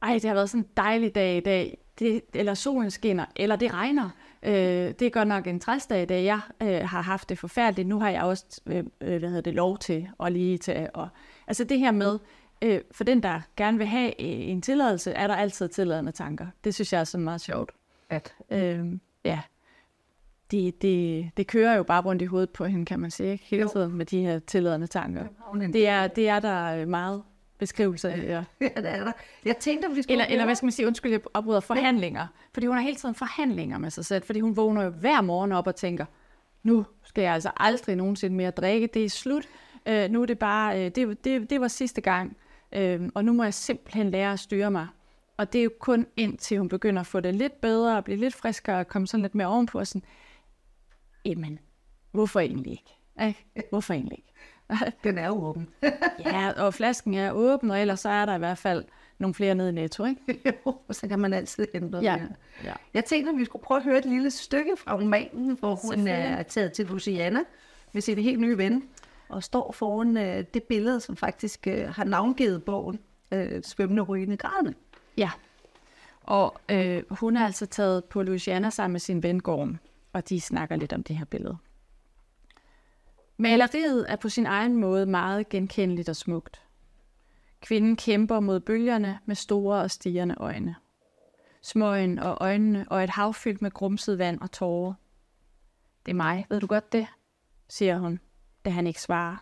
ej, 0.03 0.13
det 0.13 0.25
har 0.25 0.35
været 0.35 0.51
sådan 0.51 0.65
en 0.65 0.69
dejlig 0.77 1.15
dag 1.15 1.37
i 1.37 1.41
dag, 1.41 1.79
det, 1.99 2.23
eller 2.35 2.55
solen 2.55 2.91
skinner, 2.91 3.25
eller 3.37 3.57
det 3.57 3.75
regner. 3.75 4.11
Øh, 4.43 4.53
det 4.99 5.03
er 5.03 5.11
godt 5.11 5.29
nok 5.29 5.47
en 5.47 5.61
træsdag 5.61 6.03
i 6.03 6.05
dag. 6.05 6.25
Jeg 6.25 6.41
øh, 6.63 6.89
har 6.89 7.03
haft 7.03 7.29
det 7.29 7.39
forfærdeligt. 7.39 7.89
Nu 7.89 8.01
har 8.01 8.11
jeg 8.11 8.23
også 8.23 8.61
øh, 8.67 8.85
øh, 9.01 9.19
hvad 9.19 9.29
hedder 9.29 9.41
det, 9.41 9.55
lov 9.55 9.79
til 9.79 10.09
at 10.21 10.33
lige 10.33 10.59
til. 10.59 10.89
Og, 10.95 11.09
altså 11.47 11.65
det 11.65 11.79
her 11.79 11.91
med, 11.91 12.19
øh, 12.63 12.81
for 12.93 13.05
den, 13.05 13.23
der 13.23 13.41
gerne 13.57 13.79
vil 13.79 13.87
have 13.87 14.09
øh, 14.09 14.49
en 14.49 14.63
tilladelse, 14.63 15.13
er 15.13 15.27
der 15.27 15.35
altid 15.35 15.69
tilladende 15.69 16.13
tanker. 16.13 16.47
Det 16.65 16.75
synes 16.75 16.93
jeg 16.93 17.01
er 17.01 17.05
sådan 17.05 17.25
meget 17.25 17.41
sjovt. 17.41 17.71
At, 18.11 18.35
Øh, 18.51 18.87
ja, 19.25 19.41
det, 20.51 20.83
det, 20.83 21.31
det 21.37 21.47
kører 21.47 21.77
jo 21.77 21.83
bare 21.83 22.03
rundt 22.03 22.23
i 22.23 22.25
hovedet 22.25 22.51
på 22.51 22.65
hende, 22.65 22.85
kan 22.85 23.01
man 23.01 23.11
sige, 23.11 23.33
ikke? 23.33 23.45
hele 23.45 23.69
tiden 23.69 23.93
med 23.93 24.07
de 24.07 24.21
her 24.21 24.39
tilladende 24.39 24.87
tanker. 24.87 25.25
Det 25.73 25.89
er, 25.89 26.07
det 26.07 26.29
er 26.29 26.41
der 26.41 26.87
meget 26.87 27.23
beskrivelse 27.63 28.11
af. 28.11 28.23
Ja. 28.23 28.45
ja, 28.67 28.81
det 28.81 28.91
er 28.91 29.05
der. 29.05 29.13
Jeg 29.45 29.57
tænkte, 29.57 29.89
at 29.89 29.97
vi 29.97 30.03
skulle 30.03 30.13
Eller, 30.13 30.25
eller 30.25 30.45
hvad 30.45 30.55
skal 30.55 30.67
man 30.67 30.73
sige, 30.73 30.87
undskyld, 30.87 31.13
jeg 31.13 31.21
opbryder 31.35 31.61
forhandlinger. 31.61 32.27
Fordi 32.55 32.67
hun 32.67 32.77
har 32.77 32.83
hele 32.83 32.97
tiden 32.97 33.15
forhandlinger 33.15 33.79
med 33.79 33.91
sig 33.91 34.05
selv, 34.05 34.23
fordi 34.23 34.41
hun 34.41 34.57
vågner 34.57 34.83
jo 34.83 34.91
hver 34.91 35.21
morgen 35.21 35.53
op 35.53 35.67
og 35.67 35.77
tænker, 35.77 36.05
nu 36.63 36.87
skal 37.05 37.23
jeg 37.23 37.35
altså 37.35 37.51
aldrig 37.57 37.97
nogensinde 37.97 38.37
mere 38.37 38.51
drikke, 38.51 38.87
det 38.87 39.05
er 39.05 39.09
slut. 39.09 39.49
Øh, 39.87 40.11
nu 40.11 40.23
er 40.23 40.27
det 40.27 40.39
bare, 40.39 40.85
øh, 40.85 40.91
det, 40.91 41.25
det, 41.25 41.51
det 41.51 41.61
var 41.61 41.69
sidste 41.69 42.01
gang, 42.01 42.37
øh, 42.73 43.01
og 43.15 43.25
nu 43.25 43.33
må 43.33 43.43
jeg 43.43 43.55
simpelthen 43.55 44.11
lære 44.11 44.33
at 44.33 44.41
styre 44.41 44.71
mig. 44.71 44.87
Og 45.37 45.53
det 45.53 45.59
er 45.59 45.63
jo 45.63 45.71
kun 45.81 46.07
indtil 46.17 46.59
hun 46.59 46.69
begynder 46.69 47.01
at 47.01 47.07
få 47.07 47.21
det 47.21 47.35
lidt 47.35 47.61
bedre, 47.61 47.97
og 47.97 48.05
blive 48.05 48.19
lidt 48.19 48.35
friskere, 48.35 48.79
og 48.79 48.89
komme 48.89 49.07
sådan 49.07 49.23
lidt 49.23 49.35
mere 49.35 49.49
ovenpå, 49.49 49.79
og 49.79 49.87
sådan, 49.87 50.03
jamen, 51.25 51.59
hvorfor 52.13 52.41
egentlig 52.41 52.73
ikke? 52.73 53.27
Ikke? 53.27 53.69
Hvorfor 53.71 53.95
egentlig 53.95 54.19
ikke? 54.19 54.32
Den 55.05 55.19
er 55.19 55.27
jo 55.27 55.45
åben. 55.45 55.69
Ja, 56.27 56.51
og 56.65 56.75
flasken 56.75 57.15
er 57.15 57.33
åben, 57.33 57.71
og 57.71 57.81
ellers 57.81 58.01
så 58.01 58.09
er 58.09 58.27
der 58.27 58.35
i 58.35 58.39
hvert 58.39 58.59
fald 58.59 58.85
nogle 59.19 59.35
flere 59.35 59.55
nede 59.55 59.69
i 59.69 59.73
netto, 59.73 60.05
ikke? 60.05 60.41
Jo, 60.67 60.75
så 60.91 61.09
kan 61.09 61.19
man 61.19 61.33
altid 61.33 61.67
ændre 61.75 61.99
Ja. 61.99 62.13
det. 62.23 62.29
ja. 62.65 62.73
Jeg 62.95 63.05
tænkte, 63.05 63.31
at 63.33 63.39
vi 63.39 63.45
skulle 63.45 63.63
prøve 63.63 63.79
at 63.79 63.85
høre 63.85 63.99
et 63.99 64.05
lille 64.05 64.31
stykke 64.31 64.77
fra 64.77 64.95
romanen, 64.97 65.57
hvor 65.61 65.69
hun 65.75 65.79
Selvfølgelig. 65.93 66.13
er 66.39 66.43
taget 66.43 66.73
til 66.73 66.87
Luciana 66.87 67.41
med 67.93 68.03
sin 68.03 68.19
helt 68.19 68.41
nye 68.41 68.59
ven, 68.59 68.85
og 69.29 69.43
står 69.43 69.73
foran 69.73 70.17
øh, 70.17 70.45
det 70.55 70.63
billede, 70.63 71.01
som 71.01 71.17
faktisk 71.17 71.67
øh, 71.67 71.89
har 71.89 72.05
navngivet 72.05 72.65
bogen, 72.65 72.99
øh, 73.33 73.63
Svømmende 73.63 74.03
rygende 74.03 74.37
grædende. 74.37 74.75
Ja. 75.17 75.31
Og 76.23 76.55
øh, 76.71 77.03
hun 77.11 77.37
er 77.37 77.45
altså 77.47 77.67
taget 77.67 78.05
på 78.05 78.23
Louisiana 78.23 78.71
sammen 78.71 78.93
med 78.93 79.01
sin 79.01 79.23
ven 79.23 79.41
Gorm, 79.41 79.79
og 80.13 80.29
de 80.29 80.41
snakker 80.41 80.77
lidt 80.77 80.93
om 80.93 81.03
det 81.03 81.17
her 81.17 81.25
billede. 81.25 81.57
Maleriet 83.37 84.07
er 84.09 84.17
på 84.17 84.29
sin 84.29 84.47
egen 84.47 84.77
måde 84.77 85.07
meget 85.07 85.49
genkendeligt 85.49 86.09
og 86.09 86.17
smukt. 86.17 86.63
Kvinden 87.61 87.97
kæmper 87.97 88.41
mod 88.41 88.61
bølgerne 88.61 89.19
med 89.27 89.37
store 89.37 89.81
og 89.81 89.91
stigende 89.91 90.35
øjne. 90.39 90.77
Smøgen 91.63 92.19
og 92.19 92.37
øjnene 92.41 92.87
og 92.89 93.05
et 93.05 93.11
hav 93.11 93.35
fyldt 93.35 93.63
med 93.63 93.71
grumset 93.71 94.19
vand 94.19 94.41
og 94.41 94.53
tårer. 94.53 94.95
Det 96.07 96.13
er 96.13 96.17
mig, 96.17 96.47
ved 96.49 96.61
du 96.61 96.67
godt 96.67 96.93
det? 96.93 97.07
siger 97.69 97.99
hun, 97.99 98.21
da 98.65 98.71
han 98.71 98.87
ikke 98.87 99.01
svarer. 99.01 99.37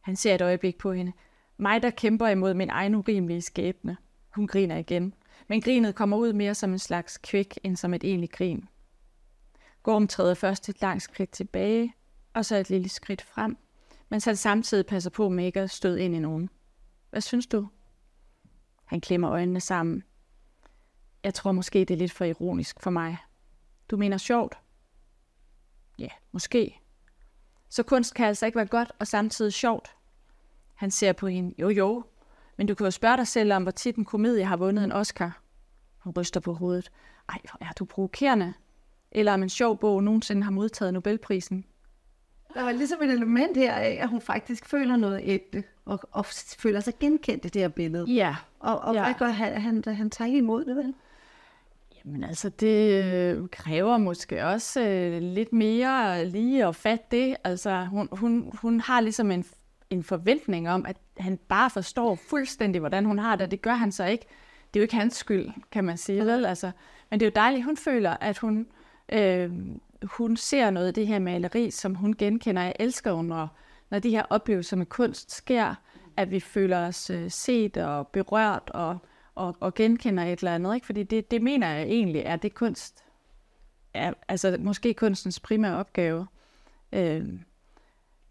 Han 0.00 0.16
ser 0.16 0.34
et 0.34 0.42
øjeblik 0.42 0.78
på 0.78 0.92
hende. 0.92 1.12
Mig, 1.56 1.82
der 1.82 1.90
kæmper 1.90 2.28
imod 2.28 2.54
min 2.54 2.70
egen 2.70 2.94
urimelige 2.94 3.42
skæbne. 3.42 3.96
Hun 4.34 4.46
griner 4.46 4.76
igen, 4.76 5.14
men 5.48 5.60
grinet 5.60 5.94
kommer 5.94 6.16
ud 6.16 6.32
mere 6.32 6.54
som 6.54 6.72
en 6.72 6.78
slags 6.78 7.18
kvik, 7.18 7.58
end 7.62 7.76
som 7.76 7.94
et 7.94 8.04
egentligt 8.04 8.32
grin. 8.32 8.68
Gorm 9.82 10.08
træder 10.08 10.34
først 10.34 10.68
et 10.68 10.80
langt 10.80 11.02
skridt 11.02 11.30
tilbage, 11.30 11.94
og 12.34 12.44
så 12.44 12.56
et 12.56 12.70
lille 12.70 12.88
skridt 12.88 13.22
frem, 13.22 13.56
men 14.08 14.20
så 14.20 14.34
samtidig 14.34 14.86
passer 14.86 15.10
på 15.10 15.28
med 15.28 15.44
ikke 15.44 15.60
at 15.60 15.70
støde 15.70 16.02
ind 16.02 16.14
i 16.14 16.18
nogen. 16.18 16.50
Hvad 17.10 17.20
synes 17.20 17.46
du? 17.46 17.68
Han 18.84 19.00
klemmer 19.00 19.30
øjnene 19.30 19.60
sammen. 19.60 20.02
Jeg 21.24 21.34
tror 21.34 21.52
måske, 21.52 21.78
det 21.78 21.90
er 21.90 21.98
lidt 21.98 22.12
for 22.12 22.24
ironisk 22.24 22.80
for 22.80 22.90
mig. 22.90 23.16
Du 23.90 23.96
mener 23.96 24.16
sjovt? 24.16 24.58
Ja, 25.98 26.08
måske. 26.32 26.80
Så 27.68 27.82
kunst 27.82 28.14
kan 28.14 28.26
altså 28.26 28.46
ikke 28.46 28.56
være 28.56 28.66
godt 28.66 28.92
og 28.98 29.06
samtidig 29.06 29.52
sjovt. 29.52 29.96
Han 30.74 30.90
ser 30.90 31.12
på 31.12 31.26
hende. 31.26 31.54
Jo, 31.58 31.68
jo. 31.68 32.04
Men 32.56 32.66
du 32.66 32.74
kan 32.74 32.84
jo 32.84 32.90
spørge 32.90 33.16
dig 33.16 33.26
selv 33.26 33.52
om, 33.52 33.62
hvor 33.62 33.70
tit 33.70 33.96
en 33.96 34.04
komedie 34.04 34.44
har 34.44 34.56
vundet 34.56 34.84
en 34.84 34.92
Oscar. 34.92 35.42
Hun 35.98 36.12
ryster 36.16 36.40
på 36.40 36.54
hovedet. 36.54 36.90
Ej, 37.28 37.38
hvor 37.42 37.66
er 37.66 37.72
du 37.72 37.84
provokerende. 37.84 38.54
Eller 39.10 39.34
om 39.34 39.42
en 39.42 39.48
sjov 39.48 39.78
bog 39.78 40.04
nogensinde 40.04 40.42
har 40.42 40.50
modtaget 40.50 40.94
Nobelprisen. 40.94 41.64
Der 42.54 42.62
var 42.62 42.72
ligesom 42.72 43.02
et 43.02 43.10
element 43.10 43.56
her 43.56 43.72
af, 43.72 43.98
at 44.02 44.08
hun 44.08 44.20
faktisk 44.20 44.66
føler 44.66 44.96
noget 44.96 45.20
ægte, 45.24 45.64
og, 45.84 46.00
og 46.12 46.26
føler 46.58 46.80
sig 46.80 46.94
genkendt 47.00 47.44
i 47.44 47.48
det 47.48 47.62
her 47.62 47.68
billede. 47.68 48.04
Ja. 48.10 48.36
Og, 48.60 48.78
og 48.78 48.94
Ja. 48.94 49.04
hvad 49.04 49.14
gør 49.18 49.26
han, 49.26 49.60
han, 49.60 49.84
han 49.86 50.10
tager 50.10 50.26
ikke 50.26 50.38
imod 50.38 50.64
det, 50.64 50.76
vel? 50.76 50.94
Jamen 52.04 52.24
altså, 52.24 52.48
det 52.48 53.04
øh, 53.04 53.48
kræver 53.48 53.98
måske 53.98 54.44
også 54.46 54.80
øh, 54.82 55.22
lidt 55.22 55.52
mere 55.52 56.24
lige 56.24 56.66
at 56.66 56.76
fatte 56.76 57.04
det. 57.10 57.36
Altså, 57.44 57.84
hun, 57.84 58.08
hun, 58.12 58.50
hun 58.62 58.80
har 58.80 59.00
ligesom 59.00 59.30
en, 59.30 59.44
en 59.90 60.02
forventning 60.02 60.70
om, 60.70 60.86
at 60.86 60.96
han 61.18 61.38
bare 61.48 61.70
forstår 61.70 62.14
fuldstændig, 62.14 62.78
hvordan 62.80 63.04
hun 63.04 63.18
har 63.18 63.36
det, 63.36 63.44
og 63.44 63.50
det 63.50 63.62
gør 63.62 63.74
han 63.74 63.92
så 63.92 64.04
ikke. 64.04 64.26
Det 64.74 64.80
er 64.80 64.82
jo 64.82 64.84
ikke 64.84 64.94
hans 64.94 65.14
skyld, 65.16 65.48
kan 65.72 65.84
man 65.84 65.96
sige, 65.96 66.26
vel? 66.26 66.44
Altså, 66.46 66.70
men 67.10 67.20
det 67.20 67.26
er 67.26 67.30
jo 67.30 67.32
dejligt, 67.34 67.64
hun 67.64 67.76
føler, 67.76 68.16
at 68.20 68.38
hun, 68.38 68.66
øh, 69.12 69.50
hun 70.04 70.36
ser 70.36 70.70
noget 70.70 70.86
af 70.86 70.94
det 70.94 71.06
her 71.06 71.18
maleri, 71.18 71.70
som 71.70 71.94
hun 71.94 72.14
genkender. 72.14 72.62
Jeg 72.62 72.74
elsker 72.80 73.22
når, 73.22 73.56
når 73.90 73.98
de 73.98 74.10
her 74.10 74.22
oplevelser 74.30 74.76
med 74.76 74.86
kunst 74.86 75.32
sker, 75.32 75.74
at 76.16 76.30
vi 76.30 76.40
føler 76.40 76.86
os 76.86 77.10
øh, 77.10 77.30
set 77.30 77.76
og 77.76 78.08
berørt 78.08 78.70
og, 78.74 78.98
og, 79.34 79.56
og 79.60 79.74
genkender 79.74 80.24
et 80.24 80.38
eller 80.38 80.54
andet. 80.54 80.74
Ikke? 80.74 80.86
Fordi 80.86 81.02
det, 81.02 81.30
det 81.30 81.42
mener 81.42 81.68
jeg 81.68 81.82
egentlig 81.82 82.22
er 82.24 82.36
det 82.36 82.54
kunst, 82.54 83.04
er, 83.94 84.12
altså 84.28 84.56
måske 84.60 84.94
kunstens 84.94 85.40
primære 85.40 85.76
opgave. 85.76 86.26
Øh, 86.92 87.24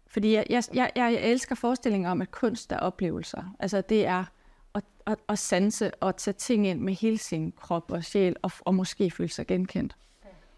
fordi 0.06 0.34
jeg, 0.34 0.46
jeg, 0.50 0.64
jeg, 0.74 0.92
jeg 0.96 1.12
elsker 1.14 1.54
forestillingen 1.54 2.10
om, 2.10 2.22
at 2.22 2.30
kunst 2.30 2.72
er 2.72 2.78
oplevelser. 2.78 3.54
Altså 3.58 3.80
det 3.80 4.06
er 4.06 4.24
at, 4.74 4.84
at, 5.06 5.18
at 5.28 5.38
sanse 5.38 5.94
og 5.94 6.16
tage 6.16 6.34
ting 6.34 6.66
ind 6.66 6.80
med 6.80 6.94
hele 6.94 7.18
sin 7.18 7.52
krop 7.52 7.92
og 7.92 8.04
sjæl, 8.04 8.36
og, 8.42 8.50
og 8.60 8.74
måske 8.74 9.10
føle 9.10 9.28
sig 9.28 9.46
genkendt. 9.46 9.96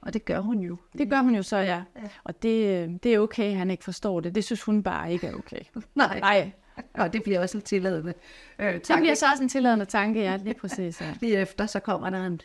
Og 0.04 0.14
det 0.14 0.24
gør 0.24 0.40
hun 0.40 0.60
jo. 0.60 0.76
Det 0.98 1.10
gør 1.10 1.18
hun 1.18 1.34
jo 1.34 1.42
så, 1.42 1.56
ja. 1.56 1.82
Og 2.24 2.42
det, 2.42 2.82
øh, 2.82 2.90
det 3.02 3.14
er 3.14 3.18
okay, 3.18 3.50
at 3.50 3.56
han 3.56 3.70
ikke 3.70 3.84
forstår 3.84 4.20
det. 4.20 4.34
Det 4.34 4.44
synes 4.44 4.62
hun 4.62 4.82
bare 4.82 5.12
ikke 5.12 5.26
er 5.26 5.34
okay. 5.34 5.60
Nej, 5.94 6.20
Nej, 6.20 6.52
og 6.94 7.12
det 7.12 7.22
bliver 7.22 7.40
også 7.40 7.56
lidt 7.56 7.64
tilladende. 7.64 8.14
Øh, 8.58 8.74
det 8.74 8.82
tak. 8.82 9.00
bliver 9.00 9.14
så 9.14 9.26
også 9.30 9.42
en 9.42 9.48
tilladende 9.48 9.84
tanke, 9.84 10.20
ja, 10.20 10.36
lige 10.36 10.54
præcis. 10.54 11.00
Ja. 11.00 11.14
Lige 11.20 11.36
efter, 11.36 11.66
så 11.66 11.80
kommer 11.80 12.10
der 12.10 12.26
en, 12.26 12.40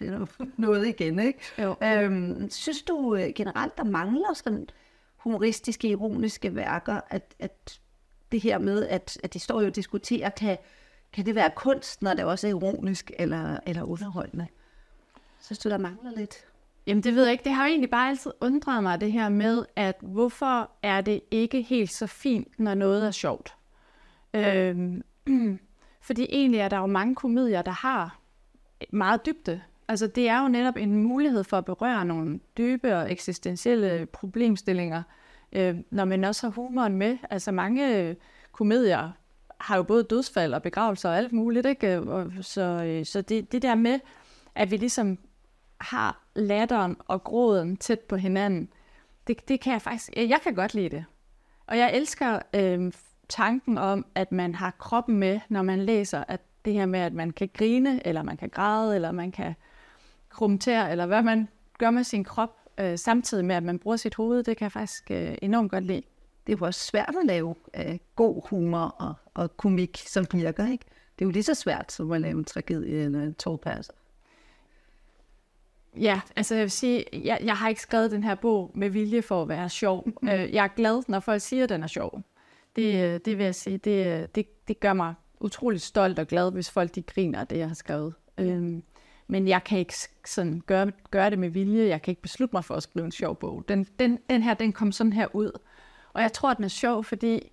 noget 0.58 0.88
igen, 0.88 1.20
ikke? 1.20 1.40
Jo. 1.60 1.76
Øhm, 1.84 2.50
synes 2.50 2.82
du 2.82 3.16
øh, 3.16 3.32
generelt, 3.36 3.78
der 3.78 3.84
mangler 3.84 4.34
sådan 4.34 4.68
humoristiske, 5.18 5.88
ironiske 5.88 6.56
værker, 6.56 7.02
at, 7.10 7.36
at 7.40 7.80
det 8.32 8.42
her 8.42 8.60
med, 8.60 8.88
at, 8.88 9.18
at 9.24 9.34
de 9.34 9.40
står 9.40 9.62
jo 9.62 9.68
og 9.68 9.76
diskuterer, 9.76 10.30
kan, 10.30 10.58
kan 11.14 11.26
det 11.26 11.36
være 11.36 11.52
kunst, 11.56 12.02
når 12.02 12.14
det 12.14 12.26
også 12.26 12.48
er 12.48 12.52
ironisk 12.52 13.12
eller, 13.20 13.58
eller 13.66 13.84
underholdende? 13.84 14.48
Synes 15.42 15.60
du, 15.60 15.70
der 15.70 15.78
mangler 15.78 16.12
lidt? 16.18 16.46
Jamen 16.90 17.04
det 17.04 17.16
ved 17.16 17.24
jeg 17.24 17.32
ikke. 17.32 17.44
Det 17.44 17.54
har 17.54 17.64
jo 17.64 17.70
egentlig 17.70 17.90
bare 17.90 18.10
altid 18.10 18.32
undret 18.42 18.84
mig, 18.84 19.02
det 19.02 19.12
her 19.12 19.30
med, 19.30 19.66
at 19.76 19.96
hvorfor 20.02 20.72
er 20.84 21.02
det 21.02 21.22
ikke 21.32 21.62
helt 21.62 21.92
så 21.92 22.08
fint, 22.08 22.60
når 22.60 22.74
noget 22.74 23.06
er 23.08 23.12
sjovt? 23.12 23.56
Øhm, 24.34 25.02
fordi 26.08 26.28
egentlig 26.30 26.60
er 26.60 26.70
der 26.70 26.78
jo 26.78 26.86
mange 26.86 27.16
komedier, 27.16 27.62
der 27.62 27.72
har 27.72 28.20
meget 28.92 29.26
dybde. 29.26 29.62
Altså 29.88 30.08
det 30.08 30.30
er 30.30 30.42
jo 30.42 30.48
netop 30.48 30.78
en 30.78 31.04
mulighed 31.04 31.44
for 31.44 31.58
at 31.58 31.66
berøre 31.66 32.06
nogle 32.06 32.40
dybe 32.58 32.98
og 32.98 33.12
eksistentielle 33.12 34.06
problemstillinger, 34.06 35.04
øh, 35.54 35.76
når 35.90 36.06
man 36.06 36.24
også 36.24 36.48
har 36.48 36.52
humoren 36.52 36.96
med. 36.96 37.18
Altså 37.30 37.52
mange 37.52 37.98
øh, 37.98 38.16
komedier 38.52 39.12
har 39.58 39.76
jo 39.78 39.84
både 39.84 40.04
dødsfald 40.04 40.54
og 40.54 40.62
begravelser 40.62 41.10
og 41.10 41.18
alt 41.18 41.34
muligt, 41.34 41.66
ikke? 41.66 41.96
Øh, 41.96 42.08
og 42.08 42.32
så 42.42 42.62
øh, 42.62 43.06
så 43.06 43.22
det, 43.22 43.52
det 43.52 43.62
der 43.62 43.76
med, 43.76 44.00
at 44.56 44.72
vi 44.72 44.78
ligesom 44.78 45.18
har 45.82 46.24
latteren 46.36 46.98
og 47.08 47.24
gråden 47.24 47.78
tæt 47.78 48.00
på 48.00 48.16
hinanden, 48.16 48.70
det, 49.28 49.48
det 49.48 49.62
kan 49.62 49.74
jeg 49.74 49.82
faktisk, 49.82 50.10
jeg 50.16 50.40
kan 50.44 50.56
godt 50.56 50.74
lide 50.74 50.90
det. 50.90 51.06
Og 51.68 51.78
jeg 51.78 51.94
elsker 51.94 52.40
øh, 52.54 52.92
tanken 53.30 53.78
om, 53.78 54.06
at 54.16 54.32
man 54.32 54.56
har 54.56 54.72
kroppen 54.80 55.18
med, 55.18 55.40
når 55.50 55.62
man 55.62 55.80
læser, 55.80 56.24
at 56.28 56.42
det 56.66 56.74
her 56.74 56.86
med, 56.86 57.00
at 57.00 57.14
man 57.14 57.32
kan 57.32 57.50
grine, 57.54 58.08
eller 58.08 58.24
man 58.24 58.38
kan 58.38 58.50
græde, 58.50 58.96
eller 58.96 59.12
man 59.12 59.32
kan 59.32 59.56
krumtere, 60.30 60.92
eller 60.92 61.06
hvad 61.06 61.22
man 61.22 61.48
gør 61.78 61.90
med 61.90 62.04
sin 62.04 62.24
krop, 62.24 62.56
øh, 62.80 62.98
samtidig 62.98 63.46
med, 63.46 63.56
at 63.56 63.64
man 63.64 63.80
bruger 63.80 63.98
sit 63.98 64.16
hoved, 64.16 64.44
det 64.44 64.58
kan 64.58 64.66
jeg 64.66 64.72
faktisk 64.72 65.12
øh, 65.12 65.36
enormt 65.42 65.72
godt 65.72 65.84
lide. 65.84 66.02
Det 66.48 66.54
er 66.54 66.58
jo 66.62 66.66
også 66.66 66.80
svært 66.80 67.16
at 67.22 67.26
lave 67.26 67.56
øh, 67.78 67.98
god 68.16 68.48
humor 68.50 68.96
og, 69.00 69.14
og 69.34 69.58
komik, 69.58 69.98
som 69.98 70.26
virker, 70.34 70.72
ikke? 70.72 70.86
Det 71.20 71.26
er 71.26 71.28
jo 71.28 71.32
lige 71.32 71.44
så 71.44 71.54
svært, 71.54 71.92
som 71.92 72.12
at 72.12 72.22
lave 72.22 72.38
en 72.38 72.46
tragedie 72.46 73.04
eller 73.04 73.24
en 73.24 73.34
tårpasser. 73.34 73.94
Ja, 75.98 76.22
altså 76.36 76.56
jeg 76.56 76.62
vil 76.62 76.72
sige, 76.72 77.06
jeg, 77.14 77.40
jeg 77.44 77.58
har 77.58 77.70
ikke 77.70 77.82
skrevet 77.82 78.12
den 78.12 78.24
her 78.24 78.36
bog 78.36 78.72
med 78.76 78.90
vilje 78.90 79.22
for 79.22 79.42
at 79.42 79.50
være 79.50 79.70
sjov. 79.70 80.08
Øh, 80.24 80.54
jeg 80.54 80.64
er 80.64 80.76
glad, 80.76 81.04
når 81.08 81.20
folk 81.20 81.42
siger, 81.42 81.64
at 81.64 81.70
den 81.70 81.84
er 81.84 81.88
sjov. 81.88 82.22
Det, 82.76 83.04
øh, 83.04 83.20
det 83.26 83.38
vil 83.38 83.44
jeg 83.44 83.56
sige, 83.56 83.78
det, 83.78 84.08
øh, 84.08 84.28
det, 84.36 84.68
det 84.68 84.80
gør 84.80 84.94
mig 84.94 85.14
utroligt 85.40 85.84
stolt 85.84 86.20
og 86.20 86.28
glad, 86.28 86.52
hvis 86.52 86.72
folk 86.72 86.96
de 86.96 87.02
griner 87.02 87.40
af 87.40 87.48
det, 87.48 87.58
jeg 87.58 87.68
har 87.68 87.76
skrevet. 87.76 88.14
Øhm, 88.38 88.84
men 89.28 89.48
jeg 89.48 89.64
kan 89.64 89.80
ikke 89.80 89.94
sådan 90.26 90.62
gøre, 90.66 90.92
gøre 91.12 91.30
det 91.30 91.40
med 91.40 91.50
vilje. 91.50 91.88
Jeg 91.88 92.02
kan 92.02 92.12
ikke 92.12 92.22
beslutte 92.22 92.56
mig 92.56 92.66
for 92.66 92.76
at 92.76 92.84
skrive 92.84 93.06
en 93.06 93.12
sjov 93.12 93.36
bog. 93.36 93.66
Den, 93.68 93.88
den, 94.00 94.20
den 94.30 94.44
her, 94.44 94.54
den 94.54 94.74
kom 94.74 94.92
sådan 94.92 95.14
her 95.14 95.36
ud. 95.36 95.52
Og 96.14 96.22
jeg 96.22 96.34
tror, 96.34 96.54
den 96.54 96.64
er 96.64 96.70
sjov, 96.70 97.04
fordi 97.04 97.52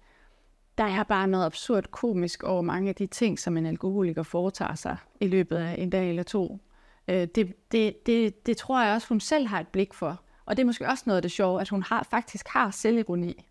der 0.79 0.85
er 0.85 1.03
bare 1.03 1.29
noget 1.29 1.47
absurd 1.47 1.85
komisk 1.91 2.43
over 2.43 2.63
mange 2.63 2.89
af 2.89 2.95
de 2.95 3.07
ting, 3.07 3.39
som 3.39 3.57
en 3.57 3.67
alkoholiker 3.67 4.23
foretager 4.23 4.75
sig 4.75 4.97
i 5.21 5.27
løbet 5.27 5.57
af 5.57 5.75
en 5.79 5.91
dag 5.91 6.09
eller 6.09 6.23
to. 6.23 6.59
Øh, 7.09 7.27
det, 7.35 7.55
det, 7.73 8.07
det, 8.07 8.47
det 8.47 8.57
tror 8.57 8.83
jeg 8.85 8.95
også, 8.95 9.09
hun 9.09 9.21
selv 9.21 9.47
har 9.47 9.61
et 9.61 9.69
blik 9.69 9.95
for. 9.95 10.21
Og 10.47 10.57
det 10.57 10.63
er 10.63 10.67
måske 10.67 10.87
også 10.89 11.03
noget 11.07 11.17
af 11.17 11.23
det 11.23 11.31
sjove, 11.31 11.61
at 11.61 11.69
hun 11.69 11.83
har, 11.83 12.07
faktisk 12.11 12.47
har 12.49 12.71
selvironi. 12.71 13.47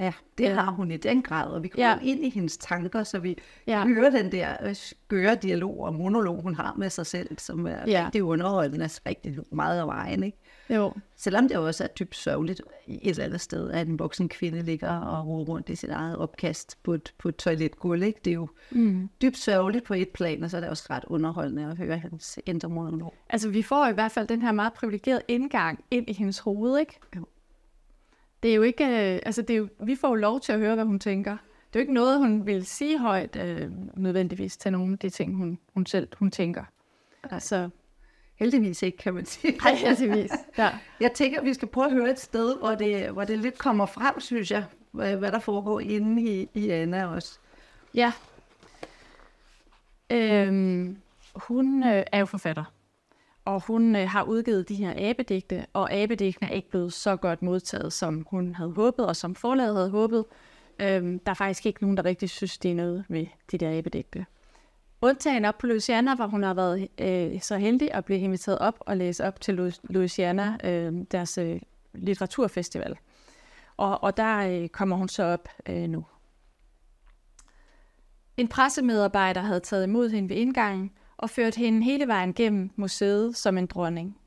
Ja, 0.00 0.12
det 0.38 0.44
ja. 0.44 0.54
har 0.54 0.70
hun 0.70 0.90
i 0.90 0.96
den 0.96 1.22
grad, 1.22 1.50
og 1.50 1.62
vi 1.62 1.68
kommer 1.68 1.88
Ja. 1.88 1.98
ind 2.02 2.24
i 2.24 2.30
hendes 2.30 2.56
tanker, 2.56 3.02
så 3.04 3.18
vi 3.18 3.38
Ja. 3.66 3.84
hører 3.86 4.10
den 4.10 4.32
der 4.32 4.56
øh, 4.62 4.74
skøre 4.74 5.34
dialog 5.34 5.80
og 5.80 5.94
monolog, 5.94 6.42
hun 6.42 6.54
har 6.54 6.74
med 6.78 6.90
sig 6.90 7.06
selv, 7.06 7.38
som 7.38 7.66
er 7.66 7.78
ja. 7.86 8.04
rigtig 8.04 8.22
underholdende, 8.24 8.82
altså 8.84 9.00
rigtig 9.06 9.38
meget 9.52 9.80
af 9.80 9.86
vejen, 9.86 10.22
ikke? 10.22 10.38
Jo. 10.70 10.92
Selvom 11.16 11.48
det 11.48 11.56
også 11.56 11.84
er 11.84 11.88
dybt 11.88 12.16
sørgeligt 12.16 12.62
et 12.86 13.10
eller 13.10 13.24
andet 13.24 13.40
sted, 13.40 13.70
at 13.70 13.88
en 13.88 13.98
voksen 13.98 14.28
kvinde 14.28 14.62
ligger 14.62 14.90
og 14.90 15.26
roder 15.26 15.44
rundt 15.44 15.68
i 15.68 15.76
sit 15.76 15.90
eget 15.90 16.16
opkast 16.16 16.78
på 16.82 16.94
et, 16.94 17.14
på 17.18 17.28
et 17.28 17.36
toiletgulv, 17.36 18.02
ikke? 18.02 18.20
Det 18.24 18.30
er 18.30 18.34
jo 18.34 18.48
mm. 18.70 19.08
dybt 19.22 19.38
sørgeligt 19.38 19.84
på 19.84 19.94
et 19.94 20.08
plan, 20.08 20.42
og 20.42 20.50
så 20.50 20.56
er 20.56 20.60
det 20.60 20.70
også 20.70 20.86
ret 20.90 21.04
underholdende 21.06 21.70
at 21.70 21.76
høre 21.76 21.98
hans 21.98 22.38
indre 22.46 22.68
monolog. 22.68 23.14
Altså, 23.30 23.48
vi 23.48 23.62
får 23.62 23.86
i 23.86 23.92
hvert 23.92 24.12
fald 24.12 24.26
den 24.28 24.42
her 24.42 24.52
meget 24.52 24.72
privilegerede 24.72 25.22
indgang 25.28 25.84
ind 25.90 26.10
i 26.10 26.12
hendes 26.12 26.38
hoved, 26.38 26.78
ikke? 26.78 26.98
Jo. 27.16 27.26
Det 28.42 28.50
er 28.50 28.54
jo 28.54 28.62
ikke, 28.62 28.84
øh, 28.84 29.20
altså 29.26 29.42
det 29.42 29.50
er 29.50 29.58
jo, 29.58 29.68
vi 29.84 29.96
får 29.96 30.08
jo 30.08 30.14
lov 30.14 30.40
til 30.40 30.52
at 30.52 30.58
høre, 30.58 30.74
hvad 30.74 30.84
hun 30.84 30.98
tænker. 30.98 31.36
Det 31.72 31.76
er 31.76 31.80
jo 31.80 31.80
ikke 31.80 31.94
noget, 31.94 32.18
hun 32.18 32.46
vil 32.46 32.66
sige 32.66 32.98
højt, 32.98 33.36
øh, 33.36 33.70
nødvendigvis 33.96 34.56
til 34.56 34.72
nogle 34.72 34.92
af 34.92 34.98
de 34.98 35.10
ting, 35.10 35.36
hun, 35.36 35.58
hun 35.74 35.86
selv 35.86 36.08
hun 36.18 36.30
tænker. 36.30 36.64
Altså, 37.22 37.68
Heldigvis 38.36 38.82
ikke, 38.82 38.98
kan 38.98 39.14
man 39.14 39.26
sige. 39.26 39.58
hej, 39.62 39.74
heldigvis. 39.74 40.30
Ja. 40.58 40.70
Jeg 41.00 41.12
tænker, 41.12 41.40
at 41.40 41.44
vi 41.44 41.54
skal 41.54 41.68
prøve 41.68 41.86
at 41.86 41.92
høre 41.92 42.10
et 42.10 42.20
sted, 42.20 42.58
hvor 42.58 42.74
det, 42.74 43.10
hvor 43.10 43.24
det 43.24 43.38
lidt 43.38 43.58
kommer 43.58 43.86
frem, 43.86 44.20
synes 44.20 44.50
jeg, 44.50 44.64
hvad, 44.90 45.32
der 45.32 45.38
foregår 45.38 45.80
inde 45.80 46.22
i, 46.22 46.48
i 46.54 46.70
Anna 46.70 47.06
også. 47.06 47.38
Ja. 47.94 48.12
Øhm, 50.10 50.96
hun 51.34 51.82
øh, 51.82 52.02
er 52.12 52.18
jo 52.18 52.26
forfatter, 52.26 52.64
og 53.44 53.66
hun 53.66 53.96
øh, 53.96 54.08
har 54.08 54.22
udgivet 54.22 54.68
de 54.68 54.74
her 54.74 55.10
abedigte, 55.10 55.66
og 55.72 55.92
abedigtene 55.92 56.50
er 56.50 56.54
ikke 56.54 56.70
blevet 56.70 56.92
så 56.92 57.16
godt 57.16 57.42
modtaget, 57.42 57.92
som 57.92 58.26
hun 58.30 58.54
havde 58.54 58.72
håbet, 58.72 59.06
og 59.06 59.16
som 59.16 59.34
forlaget 59.34 59.74
havde 59.76 59.90
håbet. 59.90 60.24
Øhm, 60.78 61.18
der 61.18 61.30
er 61.30 61.34
faktisk 61.34 61.66
ikke 61.66 61.82
nogen, 61.82 61.96
der 61.96 62.04
rigtig 62.04 62.30
synes, 62.30 62.58
det 62.58 62.70
er 62.70 62.74
noget 62.74 63.04
ved 63.08 63.26
de 63.50 63.58
der 63.58 63.78
abedigte. 63.78 64.26
Undtagen 65.02 65.44
op 65.44 65.58
på 65.58 65.66
Louisiana, 65.66 66.14
hvor 66.14 66.26
hun 66.26 66.42
har 66.42 66.54
været 66.54 66.88
øh, 66.98 67.40
så 67.40 67.56
heldig 67.56 67.94
at 67.94 68.04
blive 68.04 68.20
inviteret 68.20 68.58
op 68.58 68.74
og 68.80 68.96
læse 68.96 69.24
op 69.24 69.40
til 69.40 69.72
Louisiana, 69.82 70.56
øh, 70.64 70.92
deres 71.10 71.38
øh, 71.38 71.60
litteraturfestival. 71.94 72.96
Og, 73.76 74.02
og 74.02 74.16
der 74.16 74.36
øh, 74.36 74.68
kommer 74.68 74.96
hun 74.96 75.08
så 75.08 75.22
op 75.22 75.48
øh, 75.68 75.88
nu. 75.88 76.04
En 78.36 78.48
pressemedarbejder 78.48 79.40
havde 79.40 79.60
taget 79.60 79.84
imod 79.84 80.10
hende 80.10 80.28
ved 80.28 80.36
indgangen 80.36 80.90
og 81.16 81.30
ført 81.30 81.54
hende 81.54 81.84
hele 81.84 82.06
vejen 82.06 82.34
gennem 82.34 82.70
museet 82.76 83.36
som 83.36 83.58
en 83.58 83.66
dronning. 83.66 84.18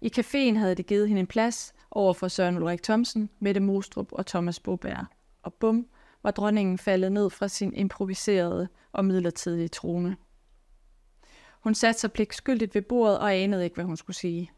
I 0.00 0.10
caféen 0.18 0.58
havde 0.58 0.74
de 0.74 0.82
givet 0.82 1.08
hende 1.08 1.20
en 1.20 1.26
plads 1.26 1.74
over 1.90 2.12
for 2.12 2.28
Søren 2.28 2.56
Ulrik 2.56 2.82
Thomsen, 2.82 3.30
Mette 3.40 3.60
Mostrup 3.60 4.12
og 4.12 4.26
Thomas 4.26 4.60
Boberg. 4.60 5.06
Og 5.42 5.54
bum, 5.54 5.86
var 6.28 6.32
dronningen 6.32 6.78
faldet 6.78 7.12
ned 7.12 7.30
fra 7.30 7.48
sin 7.48 7.74
improviserede 7.74 8.68
og 8.92 9.04
midlertidige 9.04 9.68
trone. 9.68 10.16
Hun 11.60 11.74
satte 11.74 12.00
sig 12.00 12.12
pligtskyldigt 12.12 12.74
ved 12.74 12.82
bordet 12.82 13.18
og 13.18 13.34
anede 13.34 13.64
ikke, 13.64 13.74
hvad 13.74 13.84
hun 13.84 13.96
skulle 13.96 14.16
sige. 14.16 14.50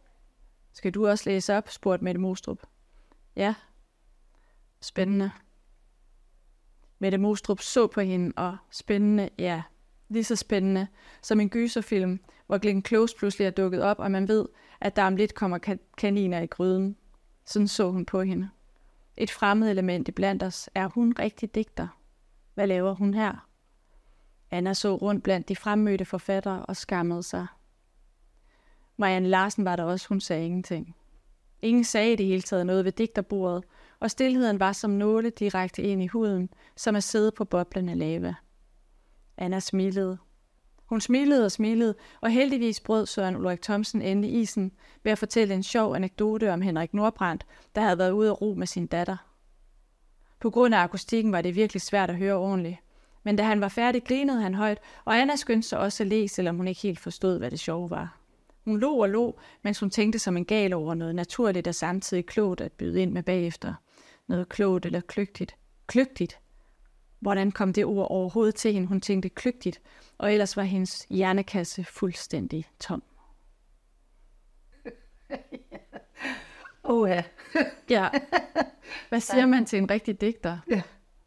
Skal 0.72 0.94
du 0.94 1.08
også 1.08 1.30
læse 1.30 1.56
op? 1.56 1.68
spurgte 1.68 2.04
Mette 2.04 2.20
Mostrup. 2.20 2.58
Ja. 3.36 3.54
Spændende. 4.80 5.30
Mette 6.98 7.18
Mostrup 7.18 7.60
så 7.60 7.86
på 7.86 8.00
hende, 8.00 8.32
og 8.36 8.56
spændende, 8.70 9.28
ja, 9.38 9.62
lige 10.08 10.24
så 10.24 10.36
spændende 10.36 10.86
som 11.22 11.40
en 11.40 11.48
gyserfilm, 11.48 12.20
hvor 12.46 12.58
Glenn 12.58 12.84
Close 12.84 13.16
pludselig 13.16 13.46
er 13.46 13.50
dukket 13.50 13.82
op, 13.82 13.98
og 13.98 14.10
man 14.10 14.28
ved, 14.28 14.46
at 14.80 14.96
der 14.96 15.04
om 15.04 15.16
lidt 15.16 15.34
kommer 15.34 15.76
kaniner 15.98 16.40
i 16.40 16.46
gryden. 16.46 16.96
Sådan 17.44 17.68
så 17.68 17.90
hun 17.90 18.06
på 18.06 18.22
hende. 18.22 18.50
Et 19.16 19.30
fremmed 19.30 19.70
element 19.70 20.08
i 20.08 20.12
blandt 20.12 20.42
os. 20.42 20.70
Er 20.74 20.88
hun 20.88 21.14
rigtig 21.18 21.54
digter? 21.54 21.88
Hvad 22.54 22.66
laver 22.66 22.94
hun 22.94 23.14
her? 23.14 23.48
Anna 24.50 24.74
så 24.74 24.96
rundt 24.96 25.24
blandt 25.24 25.48
de 25.48 25.56
fremmødte 25.56 26.04
forfattere 26.04 26.66
og 26.66 26.76
skammede 26.76 27.22
sig. 27.22 27.46
Marianne 28.96 29.28
Larsen 29.28 29.64
var 29.64 29.76
der 29.76 29.84
også, 29.84 30.08
hun 30.08 30.20
sagde 30.20 30.44
ingenting. 30.44 30.96
Ingen 31.62 31.84
sagde 31.84 32.12
i 32.12 32.16
det 32.16 32.26
hele 32.26 32.42
taget 32.42 32.66
noget 32.66 32.84
ved 32.84 32.92
digterbordet, 32.92 33.64
og 34.00 34.10
stillheden 34.10 34.60
var 34.60 34.72
som 34.72 34.90
nåle 34.90 35.30
direkte 35.30 35.82
ind 35.82 36.02
i 36.02 36.06
huden, 36.06 36.50
som 36.76 36.96
at 36.96 37.04
sidde 37.04 37.32
på 37.32 37.44
boblende 37.44 37.94
lava. 37.94 38.34
Anna 39.36 39.60
smilede. 39.60 40.18
Hun 40.90 41.00
smilede 41.00 41.44
og 41.44 41.52
smilede, 41.52 41.94
og 42.20 42.30
heldigvis 42.30 42.80
brød 42.80 43.06
Søren 43.06 43.36
Ulrik 43.36 43.62
Thomsen 43.62 44.02
endelig 44.02 44.34
isen 44.34 44.72
ved 45.02 45.12
at 45.12 45.18
fortælle 45.18 45.54
en 45.54 45.62
sjov 45.62 45.94
anekdote 45.94 46.52
om 46.52 46.62
Henrik 46.62 46.94
Nordbrandt, 46.94 47.46
der 47.74 47.80
havde 47.80 47.98
været 47.98 48.10
ude 48.10 48.30
at 48.30 48.42
ro 48.42 48.54
med 48.54 48.66
sin 48.66 48.86
datter. 48.86 49.16
På 50.40 50.50
grund 50.50 50.74
af 50.74 50.78
akustikken 50.78 51.32
var 51.32 51.42
det 51.42 51.54
virkelig 51.54 51.82
svært 51.82 52.10
at 52.10 52.16
høre 52.16 52.34
ordentligt. 52.34 52.76
Men 53.22 53.36
da 53.36 53.42
han 53.42 53.60
var 53.60 53.68
færdig, 53.68 54.04
grinede 54.04 54.42
han 54.42 54.54
højt, 54.54 54.78
og 55.04 55.20
Anna 55.20 55.36
skyndte 55.36 55.68
sig 55.68 55.78
også 55.78 56.02
at 56.02 56.06
le, 56.06 56.28
selvom 56.28 56.56
hun 56.56 56.68
ikke 56.68 56.80
helt 56.80 56.98
forstod, 56.98 57.38
hvad 57.38 57.50
det 57.50 57.60
sjove 57.60 57.90
var. 57.90 58.18
Hun 58.64 58.78
lå 58.78 58.96
og 58.96 59.08
lå, 59.08 59.40
mens 59.62 59.80
hun 59.80 59.90
tænkte 59.90 60.18
som 60.18 60.36
en 60.36 60.44
gal 60.44 60.72
over 60.72 60.94
noget 60.94 61.14
naturligt 61.14 61.68
og 61.68 61.74
samtidig 61.74 62.26
klogt 62.26 62.60
at 62.60 62.72
byde 62.72 63.02
ind 63.02 63.12
med 63.12 63.22
bagefter. 63.22 63.74
Noget 64.28 64.48
klogt 64.48 64.86
eller 64.86 65.00
kløgtigt. 65.00 65.56
Kløgtigt. 65.86 66.38
Hvordan 67.20 67.52
kom 67.52 67.72
det 67.72 67.84
ord 67.84 68.10
overhovedet 68.10 68.54
til 68.54 68.72
hende? 68.72 68.88
Hun 68.88 69.00
tænkte 69.00 69.28
kløgtigt, 69.28 69.80
og 70.18 70.32
ellers 70.32 70.56
var 70.56 70.62
hendes 70.62 71.06
hjernekasse 71.10 71.84
fuldstændig 71.84 72.66
tom. 72.80 73.02
Åh 76.84 77.10
ja. 77.10 77.22
ja. 77.90 78.08
Hvad 79.08 79.20
siger 79.20 79.46
man 79.46 79.64
til 79.64 79.78
en 79.78 79.90
rigtig 79.90 80.20
digter? 80.20 80.58
Ja. 80.70 80.82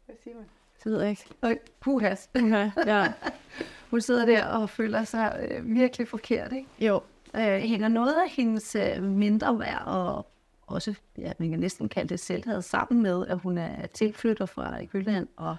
Hvad 0.06 0.16
siger 0.22 0.36
man? 0.36 0.44
Det 0.84 0.92
ved 0.92 1.00
jeg 1.00 1.10
ikke. 1.10 1.24
Og 1.40 1.56
puhas. 1.80 2.30
Ja, 2.34 2.70
ja. 2.86 3.12
Hun 3.90 4.00
sidder 4.00 4.26
der 4.26 4.44
og 4.46 4.70
føler 4.70 5.04
sig 5.04 5.48
øh, 5.50 5.74
virkelig 5.74 6.08
forkert, 6.08 6.52
ikke? 6.52 6.68
Jo. 6.80 7.00
Øh, 7.36 7.58
hænger 7.58 7.88
noget 7.88 8.14
af 8.14 8.30
hendes 8.30 8.74
øh, 8.74 9.02
mindre 9.02 9.58
værd 9.58 9.82
og 9.86 10.26
også, 10.66 10.94
ja, 11.18 11.32
man 11.38 11.50
kan 11.50 11.58
næsten 11.58 11.88
kalde 11.88 12.08
det 12.08 12.20
selvhed, 12.20 12.62
sammen 12.62 13.02
med, 13.02 13.26
at 13.26 13.38
hun 13.38 13.58
er 13.58 13.86
tilflytter 13.86 14.46
fra 14.46 14.78
Jylland 14.94 15.28
og 15.36 15.56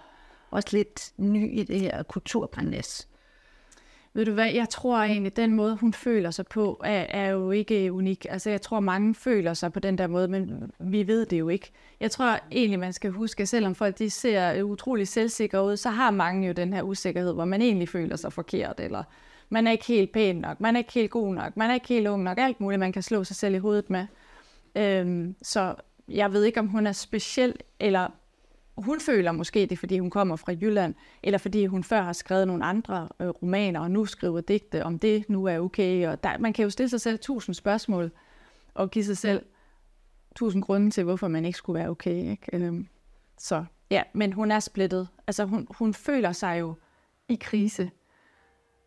også 0.51 0.69
lidt 0.71 1.11
ny 1.17 1.59
i 1.59 1.63
det 1.63 1.79
her 1.79 2.03
kulturparnas. 2.03 3.07
Ved 4.15 4.25
du 4.25 4.31
hvad, 4.31 4.51
jeg 4.53 4.69
tror 4.69 4.97
egentlig, 4.97 5.35
den 5.35 5.53
måde, 5.53 5.75
hun 5.75 5.93
føler 5.93 6.31
sig 6.31 6.47
på, 6.47 6.81
er, 6.83 7.05
er 7.09 7.29
jo 7.29 7.51
ikke 7.51 7.93
unik. 7.93 8.25
Altså, 8.29 8.49
jeg 8.49 8.61
tror, 8.61 8.79
mange 8.79 9.15
føler 9.15 9.53
sig 9.53 9.73
på 9.73 9.79
den 9.79 9.97
der 9.97 10.07
måde, 10.07 10.27
men 10.27 10.71
vi 10.79 11.07
ved 11.07 11.25
det 11.25 11.39
jo 11.39 11.49
ikke. 11.49 11.71
Jeg 11.99 12.11
tror 12.11 12.39
egentlig, 12.51 12.79
man 12.79 12.93
skal 12.93 13.11
huske, 13.11 13.41
at 13.41 13.49
selvom 13.49 13.75
folk 13.75 13.99
de 13.99 14.09
ser 14.09 14.63
utrolig 14.63 15.07
selvsikre 15.07 15.65
ud, 15.65 15.77
så 15.77 15.89
har 15.89 16.11
mange 16.11 16.47
jo 16.47 16.53
den 16.53 16.73
her 16.73 16.81
usikkerhed, 16.81 17.33
hvor 17.33 17.45
man 17.45 17.61
egentlig 17.61 17.89
føler 17.89 18.15
sig 18.15 18.33
forkert, 18.33 18.79
eller 18.79 19.03
man 19.49 19.67
er 19.67 19.71
ikke 19.71 19.85
helt 19.85 20.11
pæn 20.11 20.35
nok, 20.35 20.61
man 20.61 20.75
er 20.75 20.79
ikke 20.79 20.93
helt 20.93 21.11
god 21.11 21.33
nok, 21.33 21.57
man 21.57 21.69
er 21.69 21.73
ikke 21.73 21.87
helt 21.87 22.07
ung 22.07 22.23
nok, 22.23 22.37
alt 22.37 22.61
muligt, 22.61 22.79
man 22.79 22.91
kan 22.91 23.01
slå 23.01 23.23
sig 23.23 23.35
selv 23.35 23.55
i 23.55 23.57
hovedet 23.57 23.89
med. 23.89 24.07
Øhm, 24.75 25.35
så 25.41 25.75
jeg 26.07 26.33
ved 26.33 26.43
ikke, 26.43 26.59
om 26.59 26.67
hun 26.67 26.87
er 26.87 26.91
speciel, 26.91 27.53
eller 27.79 28.07
hun 28.77 28.99
føler 28.99 29.31
måske 29.31 29.65
det, 29.65 29.79
fordi 29.79 29.99
hun 29.99 30.09
kommer 30.09 30.35
fra 30.35 30.51
Jylland, 30.51 30.95
eller 31.23 31.37
fordi 31.37 31.65
hun 31.65 31.83
før 31.83 32.01
har 32.01 32.13
skrevet 32.13 32.47
nogle 32.47 32.65
andre 32.65 33.09
øh, 33.19 33.27
romaner, 33.27 33.79
og 33.79 33.91
nu 33.91 34.05
skriver 34.05 34.41
digte, 34.41 34.83
om 34.83 34.99
det 34.99 35.29
nu 35.29 35.45
er 35.45 35.59
okay. 35.59 36.07
Og 36.07 36.23
der, 36.23 36.37
man 36.37 36.53
kan 36.53 36.63
jo 36.63 36.69
stille 36.69 36.89
sig 36.89 37.01
selv 37.01 37.19
tusind 37.19 37.55
spørgsmål, 37.55 38.11
og 38.73 38.91
give 38.91 39.05
sig 39.05 39.17
selv 39.17 39.45
tusind 40.35 40.63
grunde 40.63 40.89
til, 40.89 41.03
hvorfor 41.03 41.27
man 41.27 41.45
ikke 41.45 41.57
skulle 41.57 41.79
være 41.79 41.89
okay. 41.89 42.31
Ikke? 42.31 42.45
Øhm, 42.53 42.87
så 43.37 43.65
ja, 43.91 44.03
men 44.13 44.33
hun 44.33 44.51
er 44.51 44.59
splittet. 44.59 45.07
Altså 45.27 45.45
hun, 45.45 45.67
hun 45.69 45.93
føler 45.93 46.31
sig 46.31 46.59
jo 46.59 46.75
i 47.29 47.35
krise. 47.35 47.91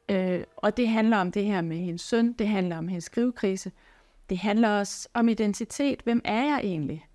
Øh, 0.08 0.44
og 0.56 0.76
det 0.76 0.88
handler 0.88 1.16
om 1.16 1.32
det 1.32 1.44
her 1.44 1.60
med 1.60 1.76
hendes 1.76 2.02
søn, 2.02 2.32
det 2.32 2.48
handler 2.48 2.78
om 2.78 2.88
hendes 2.88 3.04
skrivekrise, 3.04 3.72
det 4.28 4.38
handler 4.38 4.68
også 4.68 5.08
om 5.14 5.28
identitet. 5.28 6.02
Hvem 6.04 6.20
er 6.24 6.44
jeg 6.44 6.60
egentlig? 6.62 7.07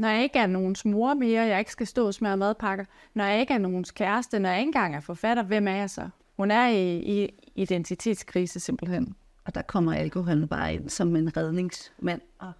Når 0.00 0.08
jeg 0.08 0.22
ikke 0.22 0.38
er 0.38 0.46
nogens 0.46 0.84
mor 0.84 1.14
mere, 1.14 1.42
jeg 1.42 1.58
ikke 1.58 1.72
skal 1.72 1.86
stå 1.86 2.06
og 2.06 2.14
smøre 2.14 2.36
madpakker, 2.36 2.84
når 3.14 3.24
jeg 3.24 3.40
ikke 3.40 3.54
er 3.54 3.58
nogens 3.58 3.90
kæreste, 3.90 4.38
når 4.38 4.48
jeg 4.48 4.58
ikke 4.58 4.68
engang 4.68 4.96
er 4.96 5.00
forfatter, 5.00 5.42
hvem 5.42 5.68
er 5.68 5.74
jeg 5.74 5.90
så? 5.90 6.08
Hun 6.36 6.50
er 6.50 6.68
i, 6.68 6.96
i 6.96 7.30
identitetskrise 7.54 8.60
simpelthen. 8.60 9.14
Og 9.44 9.54
der 9.54 9.62
kommer 9.62 9.94
alkoholen 9.94 10.48
bare 10.48 10.74
ind 10.74 10.88
som 10.88 11.16
en 11.16 11.36
redningsmand. 11.36 12.20
Og... 12.38 12.52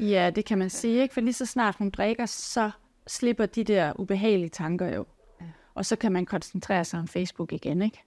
Ja, 0.00 0.30
det 0.34 0.44
kan 0.44 0.58
man 0.58 0.70
sige, 0.70 1.02
ikke? 1.02 1.14
For 1.14 1.20
lige 1.20 1.32
så 1.32 1.46
snart 1.46 1.76
hun 1.76 1.90
drikker, 1.90 2.26
så 2.26 2.70
slipper 3.06 3.46
de 3.46 3.64
der 3.64 3.92
ubehagelige 4.00 4.48
tanker 4.50 4.94
jo. 4.94 5.06
Ja. 5.40 5.46
Og 5.74 5.86
så 5.86 5.96
kan 5.96 6.12
man 6.12 6.26
koncentrere 6.26 6.84
sig 6.84 7.00
om 7.00 7.08
Facebook 7.08 7.52
igen, 7.52 7.82
ikke? 7.82 8.02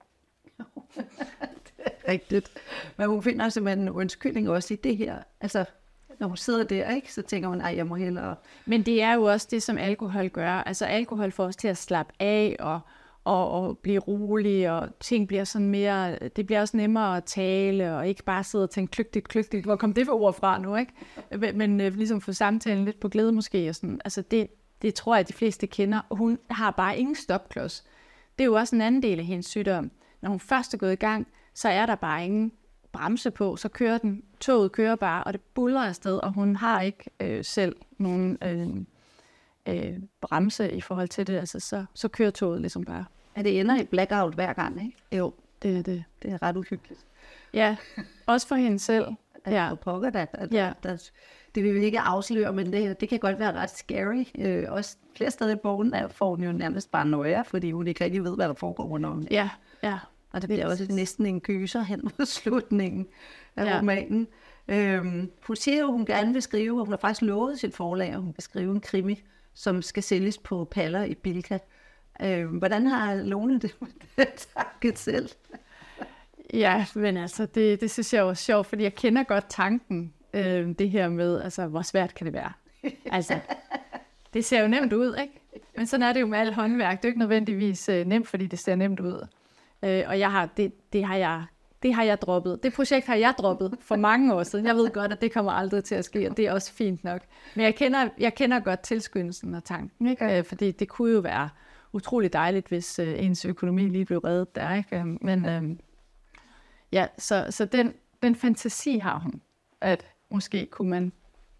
rigtigt. 2.08 2.50
Men 2.96 3.08
hun 3.08 3.22
finder 3.22 3.48
simpelthen 3.48 3.82
en 3.88 3.90
undskyldning 3.90 4.48
også 4.48 4.74
i 4.74 4.76
det 4.76 4.96
her. 4.96 5.18
Altså, 5.40 5.64
når 6.18 6.26
hun 6.26 6.36
sidder 6.36 6.64
der, 6.64 6.90
ikke, 6.90 7.12
så 7.12 7.22
tænker 7.22 7.48
hun, 7.48 7.60
at 7.60 7.76
jeg 7.76 7.86
må 7.86 7.94
hellere... 7.94 8.34
Men 8.66 8.82
det 8.82 9.02
er 9.02 9.14
jo 9.14 9.24
også 9.24 9.48
det, 9.50 9.62
som 9.62 9.78
alkohol 9.78 10.28
gør. 10.28 10.50
Altså, 10.50 10.84
alkohol 10.84 11.32
får 11.32 11.44
os 11.44 11.56
til 11.56 11.68
at 11.68 11.76
slappe 11.76 12.12
af 12.20 12.56
og, 12.60 12.80
og, 13.24 13.50
og 13.50 13.78
blive 13.78 13.98
rolig, 13.98 14.70
og 14.70 14.88
ting 15.00 15.28
bliver 15.28 15.44
sådan 15.44 15.68
mere... 15.68 16.18
Det 16.18 16.46
bliver 16.46 16.60
også 16.60 16.76
nemmere 16.76 17.16
at 17.16 17.24
tale, 17.24 17.96
og 17.96 18.08
ikke 18.08 18.24
bare 18.24 18.44
sidde 18.44 18.64
og 18.64 18.70
tænke 18.70 18.90
kløgtigt, 18.90 19.28
kløgtigt, 19.28 19.64
Hvor 19.64 19.76
kom 19.76 19.92
det 19.94 20.06
for 20.06 20.12
ord 20.12 20.34
fra 20.34 20.58
nu, 20.58 20.76
ikke? 20.76 20.92
Men, 21.38 21.58
men 21.58 21.80
øh, 21.80 21.94
ligesom 21.94 22.20
få 22.20 22.32
samtalen 22.32 22.84
lidt 22.84 23.00
på 23.00 23.08
glæde 23.08 23.32
måske. 23.32 23.68
Og 23.68 23.74
sådan. 23.74 24.00
Altså, 24.04 24.22
det, 24.22 24.46
det 24.82 24.94
tror 24.94 25.14
jeg, 25.14 25.20
at 25.20 25.28
de 25.28 25.32
fleste 25.32 25.66
kender. 25.66 26.00
Hun 26.10 26.38
har 26.50 26.70
bare 26.70 26.98
ingen 26.98 27.14
stopklods. 27.14 27.84
Det 28.38 28.44
er 28.44 28.46
jo 28.46 28.54
også 28.54 28.76
en 28.76 28.82
anden 28.82 29.02
del 29.02 29.18
af 29.18 29.24
hendes 29.24 29.46
sygdom. 29.46 29.90
Når 30.20 30.30
hun 30.30 30.40
først 30.40 30.74
er 30.74 30.78
gået 30.78 30.92
i 30.92 30.96
gang, 30.96 31.26
så 31.54 31.68
er 31.68 31.86
der 31.86 31.94
bare 31.94 32.24
ingen 32.24 32.52
bremse 32.98 33.30
på, 33.30 33.56
så 33.56 33.68
kører 33.68 33.98
den, 33.98 34.22
toget 34.40 34.72
kører 34.72 34.96
bare, 34.96 35.24
og 35.24 35.32
det 35.32 35.40
buller 35.54 35.82
afsted, 35.82 36.16
og 36.16 36.32
hun 36.32 36.56
har 36.56 36.80
ikke 36.80 37.10
øh, 37.20 37.44
selv 37.44 37.76
nogen 37.98 38.38
øh, 38.42 38.68
øh, 39.74 39.98
bremse 40.20 40.72
i 40.72 40.80
forhold 40.80 41.08
til 41.08 41.26
det, 41.26 41.36
altså 41.36 41.60
så, 41.60 41.84
så 41.94 42.08
kører 42.08 42.30
toget 42.30 42.60
ligesom 42.60 42.84
bare. 42.84 43.04
Er 43.34 43.42
det 43.42 43.60
ender 43.60 43.80
i 43.80 43.84
blackout 43.84 44.34
hver 44.34 44.52
gang, 44.52 44.84
ikke? 44.84 44.96
Jo, 45.12 45.32
det 45.62 45.78
er 45.78 45.82
det. 45.82 46.04
Det 46.22 46.32
er 46.32 46.42
ret 46.42 46.56
uhyggeligt. 46.56 47.00
Ja, 47.54 47.76
også 48.26 48.48
for 48.48 48.54
hende 48.54 48.78
selv. 48.78 49.06
Ja. 49.46 49.74
pokker 49.74 50.10
da. 50.10 50.26
At, 50.32 50.52
ja. 50.52 50.72
Der, 50.82 51.10
det 51.54 51.64
vil 51.64 51.74
vi 51.74 51.80
ikke 51.84 52.00
afsløre, 52.00 52.52
men 52.52 52.72
det, 52.72 53.00
det 53.00 53.08
kan 53.08 53.18
godt 53.18 53.38
være 53.38 53.52
ret 53.52 53.70
scary. 53.70 54.24
Øh, 54.38 54.64
også 54.68 54.96
flere 55.16 55.30
steder 55.30 55.54
i 55.54 55.56
bogen 55.56 55.92
der 55.92 56.08
får 56.08 56.30
hun 56.30 56.44
jo 56.44 56.52
nærmest 56.52 56.90
bare 56.90 57.06
nøje, 57.06 57.44
fordi 57.44 57.70
hun 57.72 57.86
ikke 57.86 58.04
rigtig 58.04 58.24
ved, 58.24 58.34
hvad 58.34 58.48
der 58.48 58.54
foregår 58.54 58.84
rundt 58.84 59.06
om. 59.06 59.26
Ja, 59.30 59.50
ja. 59.82 59.98
Og 60.38 60.42
det 60.42 60.48
bliver 60.48 60.66
også 60.66 60.86
næsten 60.90 61.26
en 61.26 61.40
gyser 61.40 61.82
hen 61.82 62.00
mod 62.04 62.26
slutningen 62.36 63.06
af 63.56 63.64
ja. 63.64 63.78
romanen. 63.78 64.28
Øhm, 64.68 65.30
hun 65.46 65.56
siger 65.56 65.78
jo, 65.78 65.86
at 65.86 65.92
hun 65.92 66.06
gerne 66.06 66.32
vil 66.32 66.42
skrive, 66.42 66.80
og 66.80 66.84
hun 66.84 66.92
har 66.92 66.98
faktisk 66.98 67.22
lovet 67.22 67.60
sit 67.60 67.74
forlag, 67.74 68.08
at 68.08 68.20
hun 68.20 68.26
vil 68.36 68.42
skrive 68.42 68.72
en 68.72 68.80
krimi, 68.80 69.22
som 69.54 69.82
skal 69.82 70.02
sælges 70.02 70.38
på 70.38 70.64
paller 70.64 71.04
i 71.04 71.14
Bilka. 71.14 71.58
Øhm, 72.22 72.50
hvordan 72.50 72.86
har 72.86 73.14
Lone 73.14 73.58
det 73.58 73.76
med 74.16 74.26
tanket 74.56 74.98
selv? 74.98 75.28
Ja, 76.54 76.86
men 76.94 77.16
altså, 77.16 77.46
det, 77.46 77.80
det 77.80 77.90
synes 77.90 78.14
jeg 78.14 78.28
er 78.28 78.34
sjovt, 78.34 78.66
fordi 78.66 78.82
jeg 78.82 78.94
kender 78.94 79.22
godt 79.22 79.44
tanken, 79.48 80.12
øh, 80.34 80.68
det 80.78 80.90
her 80.90 81.08
med, 81.08 81.42
altså, 81.42 81.66
hvor 81.66 81.82
svært 81.82 82.14
kan 82.14 82.26
det 82.26 82.34
være? 82.34 82.52
Altså, 83.12 83.38
det 84.34 84.44
ser 84.44 84.60
jo 84.60 84.68
nemt 84.68 84.92
ud, 84.92 85.16
ikke? 85.20 85.40
Men 85.76 85.86
sådan 85.86 86.02
er 86.02 86.12
det 86.12 86.20
jo 86.20 86.26
med 86.26 86.38
alt 86.38 86.54
håndværk. 86.54 86.96
Det 86.96 87.04
er 87.04 87.08
jo 87.08 87.10
ikke 87.10 87.18
nødvendigvis 87.18 87.88
øh, 87.88 88.06
nemt, 88.06 88.28
fordi 88.28 88.46
det 88.46 88.58
ser 88.58 88.74
nemt 88.74 89.00
ud. 89.00 89.26
Øh, 89.82 90.04
og 90.06 90.18
jeg 90.18 90.32
har, 90.32 90.46
det, 90.56 90.92
det 90.92 91.04
har 91.04 91.16
jeg 91.16 91.44
det 91.82 91.94
har 91.94 92.02
jeg 92.02 92.20
droppet. 92.20 92.62
Det 92.62 92.72
projekt 92.72 93.06
har 93.06 93.14
jeg 93.14 93.34
droppet 93.38 93.76
for 93.80 93.96
mange 93.96 94.34
år 94.34 94.42
siden. 94.42 94.66
Jeg 94.66 94.76
ved 94.76 94.90
godt, 94.90 95.12
at 95.12 95.20
det 95.20 95.32
kommer 95.32 95.52
aldrig 95.52 95.84
til 95.84 95.94
at 95.94 96.04
ske, 96.04 96.30
og 96.30 96.36
det 96.36 96.46
er 96.46 96.52
også 96.52 96.72
fint 96.72 97.04
nok. 97.04 97.22
Men 97.54 97.64
jeg 97.64 97.74
kender, 97.74 98.08
jeg 98.18 98.34
kender 98.34 98.60
godt 98.60 98.80
tilskyndelsen 98.80 99.54
og 99.54 99.64
tanken, 99.64 100.06
ikke? 100.06 100.38
Øh, 100.38 100.44
fordi 100.44 100.70
det 100.70 100.88
kunne 100.88 101.12
jo 101.12 101.20
være 101.20 101.48
utrolig 101.92 102.32
dejligt, 102.32 102.68
hvis 102.68 102.98
øh, 102.98 103.24
ens 103.24 103.44
økonomi 103.44 103.88
lige 103.88 104.04
blev 104.04 104.18
reddet 104.18 104.54
der. 104.54 104.74
Ikke? 104.74 105.04
Men 105.04 105.46
øh, 105.46 105.76
ja, 106.92 107.06
så, 107.18 107.46
så 107.50 107.64
den, 107.64 107.94
den 108.22 108.34
fantasi 108.34 108.98
har 108.98 109.18
hun, 109.18 109.42
at 109.80 110.06
måske 110.30 110.66
kunne 110.66 110.90
man 110.90 111.12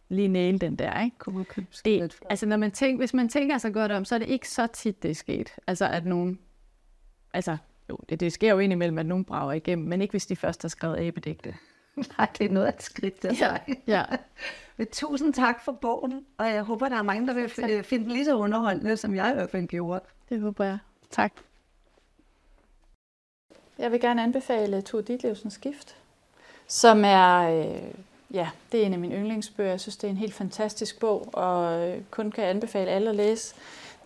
lige 0.09 0.29
næle 0.29 0.59
den 0.59 0.77
der, 0.77 1.03
ikke? 1.05 1.19
Kunne 1.19 1.45
det, 1.85 2.17
altså 2.31 2.47
når 2.47 2.57
man 2.57 2.71
tænker, 2.71 2.99
hvis 2.99 3.15
man 3.15 3.29
tænker 3.29 3.59
sig 3.59 3.75
godt 3.75 3.93
om, 3.93 4.05
så 4.05 4.15
er 4.15 4.19
det 4.19 4.29
ikke 4.29 4.49
så 4.49 4.67
tit, 4.67 5.03
det 5.03 5.11
er 5.11 5.15
sket. 5.15 5.51
Altså 5.67 5.89
at 5.89 6.07
nogen, 6.07 6.39
altså 7.33 7.57
jo, 7.91 7.99
det, 8.09 8.21
det 8.21 8.33
sker 8.33 8.51
jo 8.51 8.59
indimellem, 8.59 8.99
at 8.99 9.07
nogen 9.07 9.25
brager 9.25 9.53
igennem, 9.53 9.89
men 9.89 10.03
ikke 10.03 10.13
hvis 10.13 10.27
de 10.27 10.37
først 10.37 10.63
har 10.63 10.69
skrevet 10.69 10.99
abedigte. 10.99 11.55
Nej, 12.19 12.29
det 12.39 12.45
er 12.47 12.51
noget 12.53 12.67
af 12.67 12.73
et 12.73 12.83
skridt, 12.83 13.23
der 13.23 13.35
ja, 13.41 13.75
ja. 13.87 14.05
Men 14.77 14.87
tusind 14.93 15.35
tak 15.35 15.65
for 15.65 15.73
bogen, 15.73 16.27
og 16.39 16.47
jeg 16.47 16.63
håber, 16.63 16.89
der 16.89 16.97
er 16.97 17.03
mange, 17.03 17.27
der 17.27 17.35
vil 17.35 17.51
tak. 17.51 17.85
finde 17.85 18.05
den 18.05 18.13
lige 18.13 18.25
så 18.25 18.37
underholdende, 18.37 18.97
som 18.97 19.15
jeg 19.15 19.31
i 19.31 19.35
hvert 19.35 19.51
fald 19.51 19.67
gjorde. 19.67 20.01
Det 20.29 20.41
håber 20.41 20.65
jeg. 20.65 20.79
Tak. 21.11 21.33
Jeg 23.79 23.93
vil 23.93 24.01
gerne 24.01 24.23
anbefale 24.23 24.83
Tove 24.83 25.03
Ditlevsens 25.03 25.55
Skift, 25.55 25.97
som 26.67 27.05
er, 27.05 27.39
øh, 27.39 27.95
ja, 28.31 28.49
det 28.73 28.83
er 28.83 28.87
en 28.87 28.93
af 28.93 28.99
mine 28.99 29.15
yndlingsbøger. 29.15 29.71
Jeg 29.71 29.81
synes, 29.81 29.97
det 29.97 30.07
er 30.07 30.11
en 30.11 30.17
helt 30.17 30.35
fantastisk 30.35 31.01
bog, 31.01 31.29
og 31.33 31.89
øh, 31.89 32.03
kun 32.11 32.31
kan 32.31 32.45
anbefale 32.45 32.91
alle 32.91 33.11
at 33.11 33.17
læse. 33.17 33.55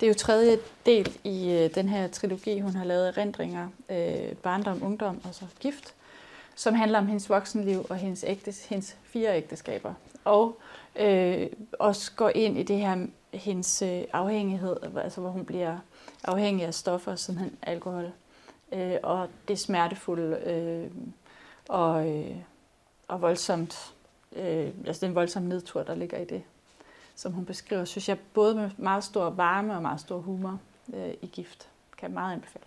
Det 0.03 0.09
er 0.09 0.11
jo 0.11 0.19
tredje 0.19 0.59
del 0.87 1.19
i 1.25 1.51
øh, 1.51 1.75
den 1.75 1.89
her 1.89 2.09
trilogi, 2.09 2.61
hun 2.61 2.75
har 2.75 2.85
lavet 2.85 3.09
erindringer, 3.09 3.69
øh, 3.89 4.37
barndom, 4.37 4.83
ungdom 4.83 5.21
og 5.25 5.35
så 5.35 5.45
gift, 5.61 5.95
som 6.55 6.75
handler 6.75 6.99
om 6.99 7.07
hendes 7.07 7.29
voksenliv 7.29 7.87
og 7.91 7.97
hendes, 7.97 8.25
ægtes, 8.29 8.67
hendes 8.67 8.97
fire 9.03 9.37
ægteskaber. 9.37 9.95
Og 10.25 10.61
øh, 10.97 11.47
også 11.79 12.13
går 12.17 12.29
ind 12.35 12.59
i 12.59 12.63
det 12.63 12.77
her 12.77 13.07
hendes 13.33 13.83
øh, 13.83 14.03
afhængighed, 14.13 14.77
altså 14.97 15.21
hvor 15.21 15.31
hun 15.31 15.45
bliver 15.45 15.79
afhængig 16.25 16.67
af 16.67 16.75
stoffer, 16.75 17.17
sådan 17.17 17.57
alkohol, 17.63 18.13
øh, 18.73 18.97
og 19.03 19.29
det 19.49 19.59
smertefulde 19.59 20.37
øh, 20.37 20.91
og, 21.69 22.09
øh, 22.09 22.37
og 23.09 23.23
voldsomt, 23.23 23.95
øh, 24.37 24.69
altså 24.87 25.07
den 25.07 25.15
voldsomme 25.15 25.49
nedtur, 25.49 25.83
der 25.83 25.95
ligger 25.95 26.19
i 26.19 26.25
det 26.25 26.43
som 27.23 27.33
hun 27.33 27.45
beskriver, 27.45 27.85
synes 27.85 28.09
jeg 28.09 28.19
både 28.35 28.55
med 28.55 28.71
meget 28.77 29.05
stor 29.05 29.31
varme 29.31 29.77
og 29.77 29.83
meget 29.83 30.01
stor 30.01 30.19
humor 30.19 30.61
øh, 30.95 31.11
i 31.23 31.27
gift. 31.27 31.69
Kan 31.99 32.09
jeg 32.09 32.15
meget 32.15 32.33
anbefale. 32.33 32.65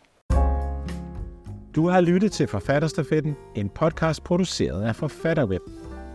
Du 1.76 1.88
har 1.88 2.02
lyttet 2.02 2.32
til 2.32 2.48
Forfatterstafetten, 2.48 3.36
en 3.56 3.70
podcast 3.70 4.24
produceret 4.24 4.84
af 4.84 4.96
Forfatterweb. 4.96 5.62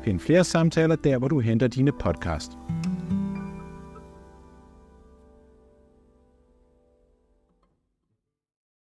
Find 0.05 0.21
flere 0.21 0.45
samtaler 0.45 0.97
der, 0.97 1.19
hvor 1.19 1.29
du 1.29 1.41
henter 1.41 1.69
dine 1.69 1.93
podcast. 1.93 2.53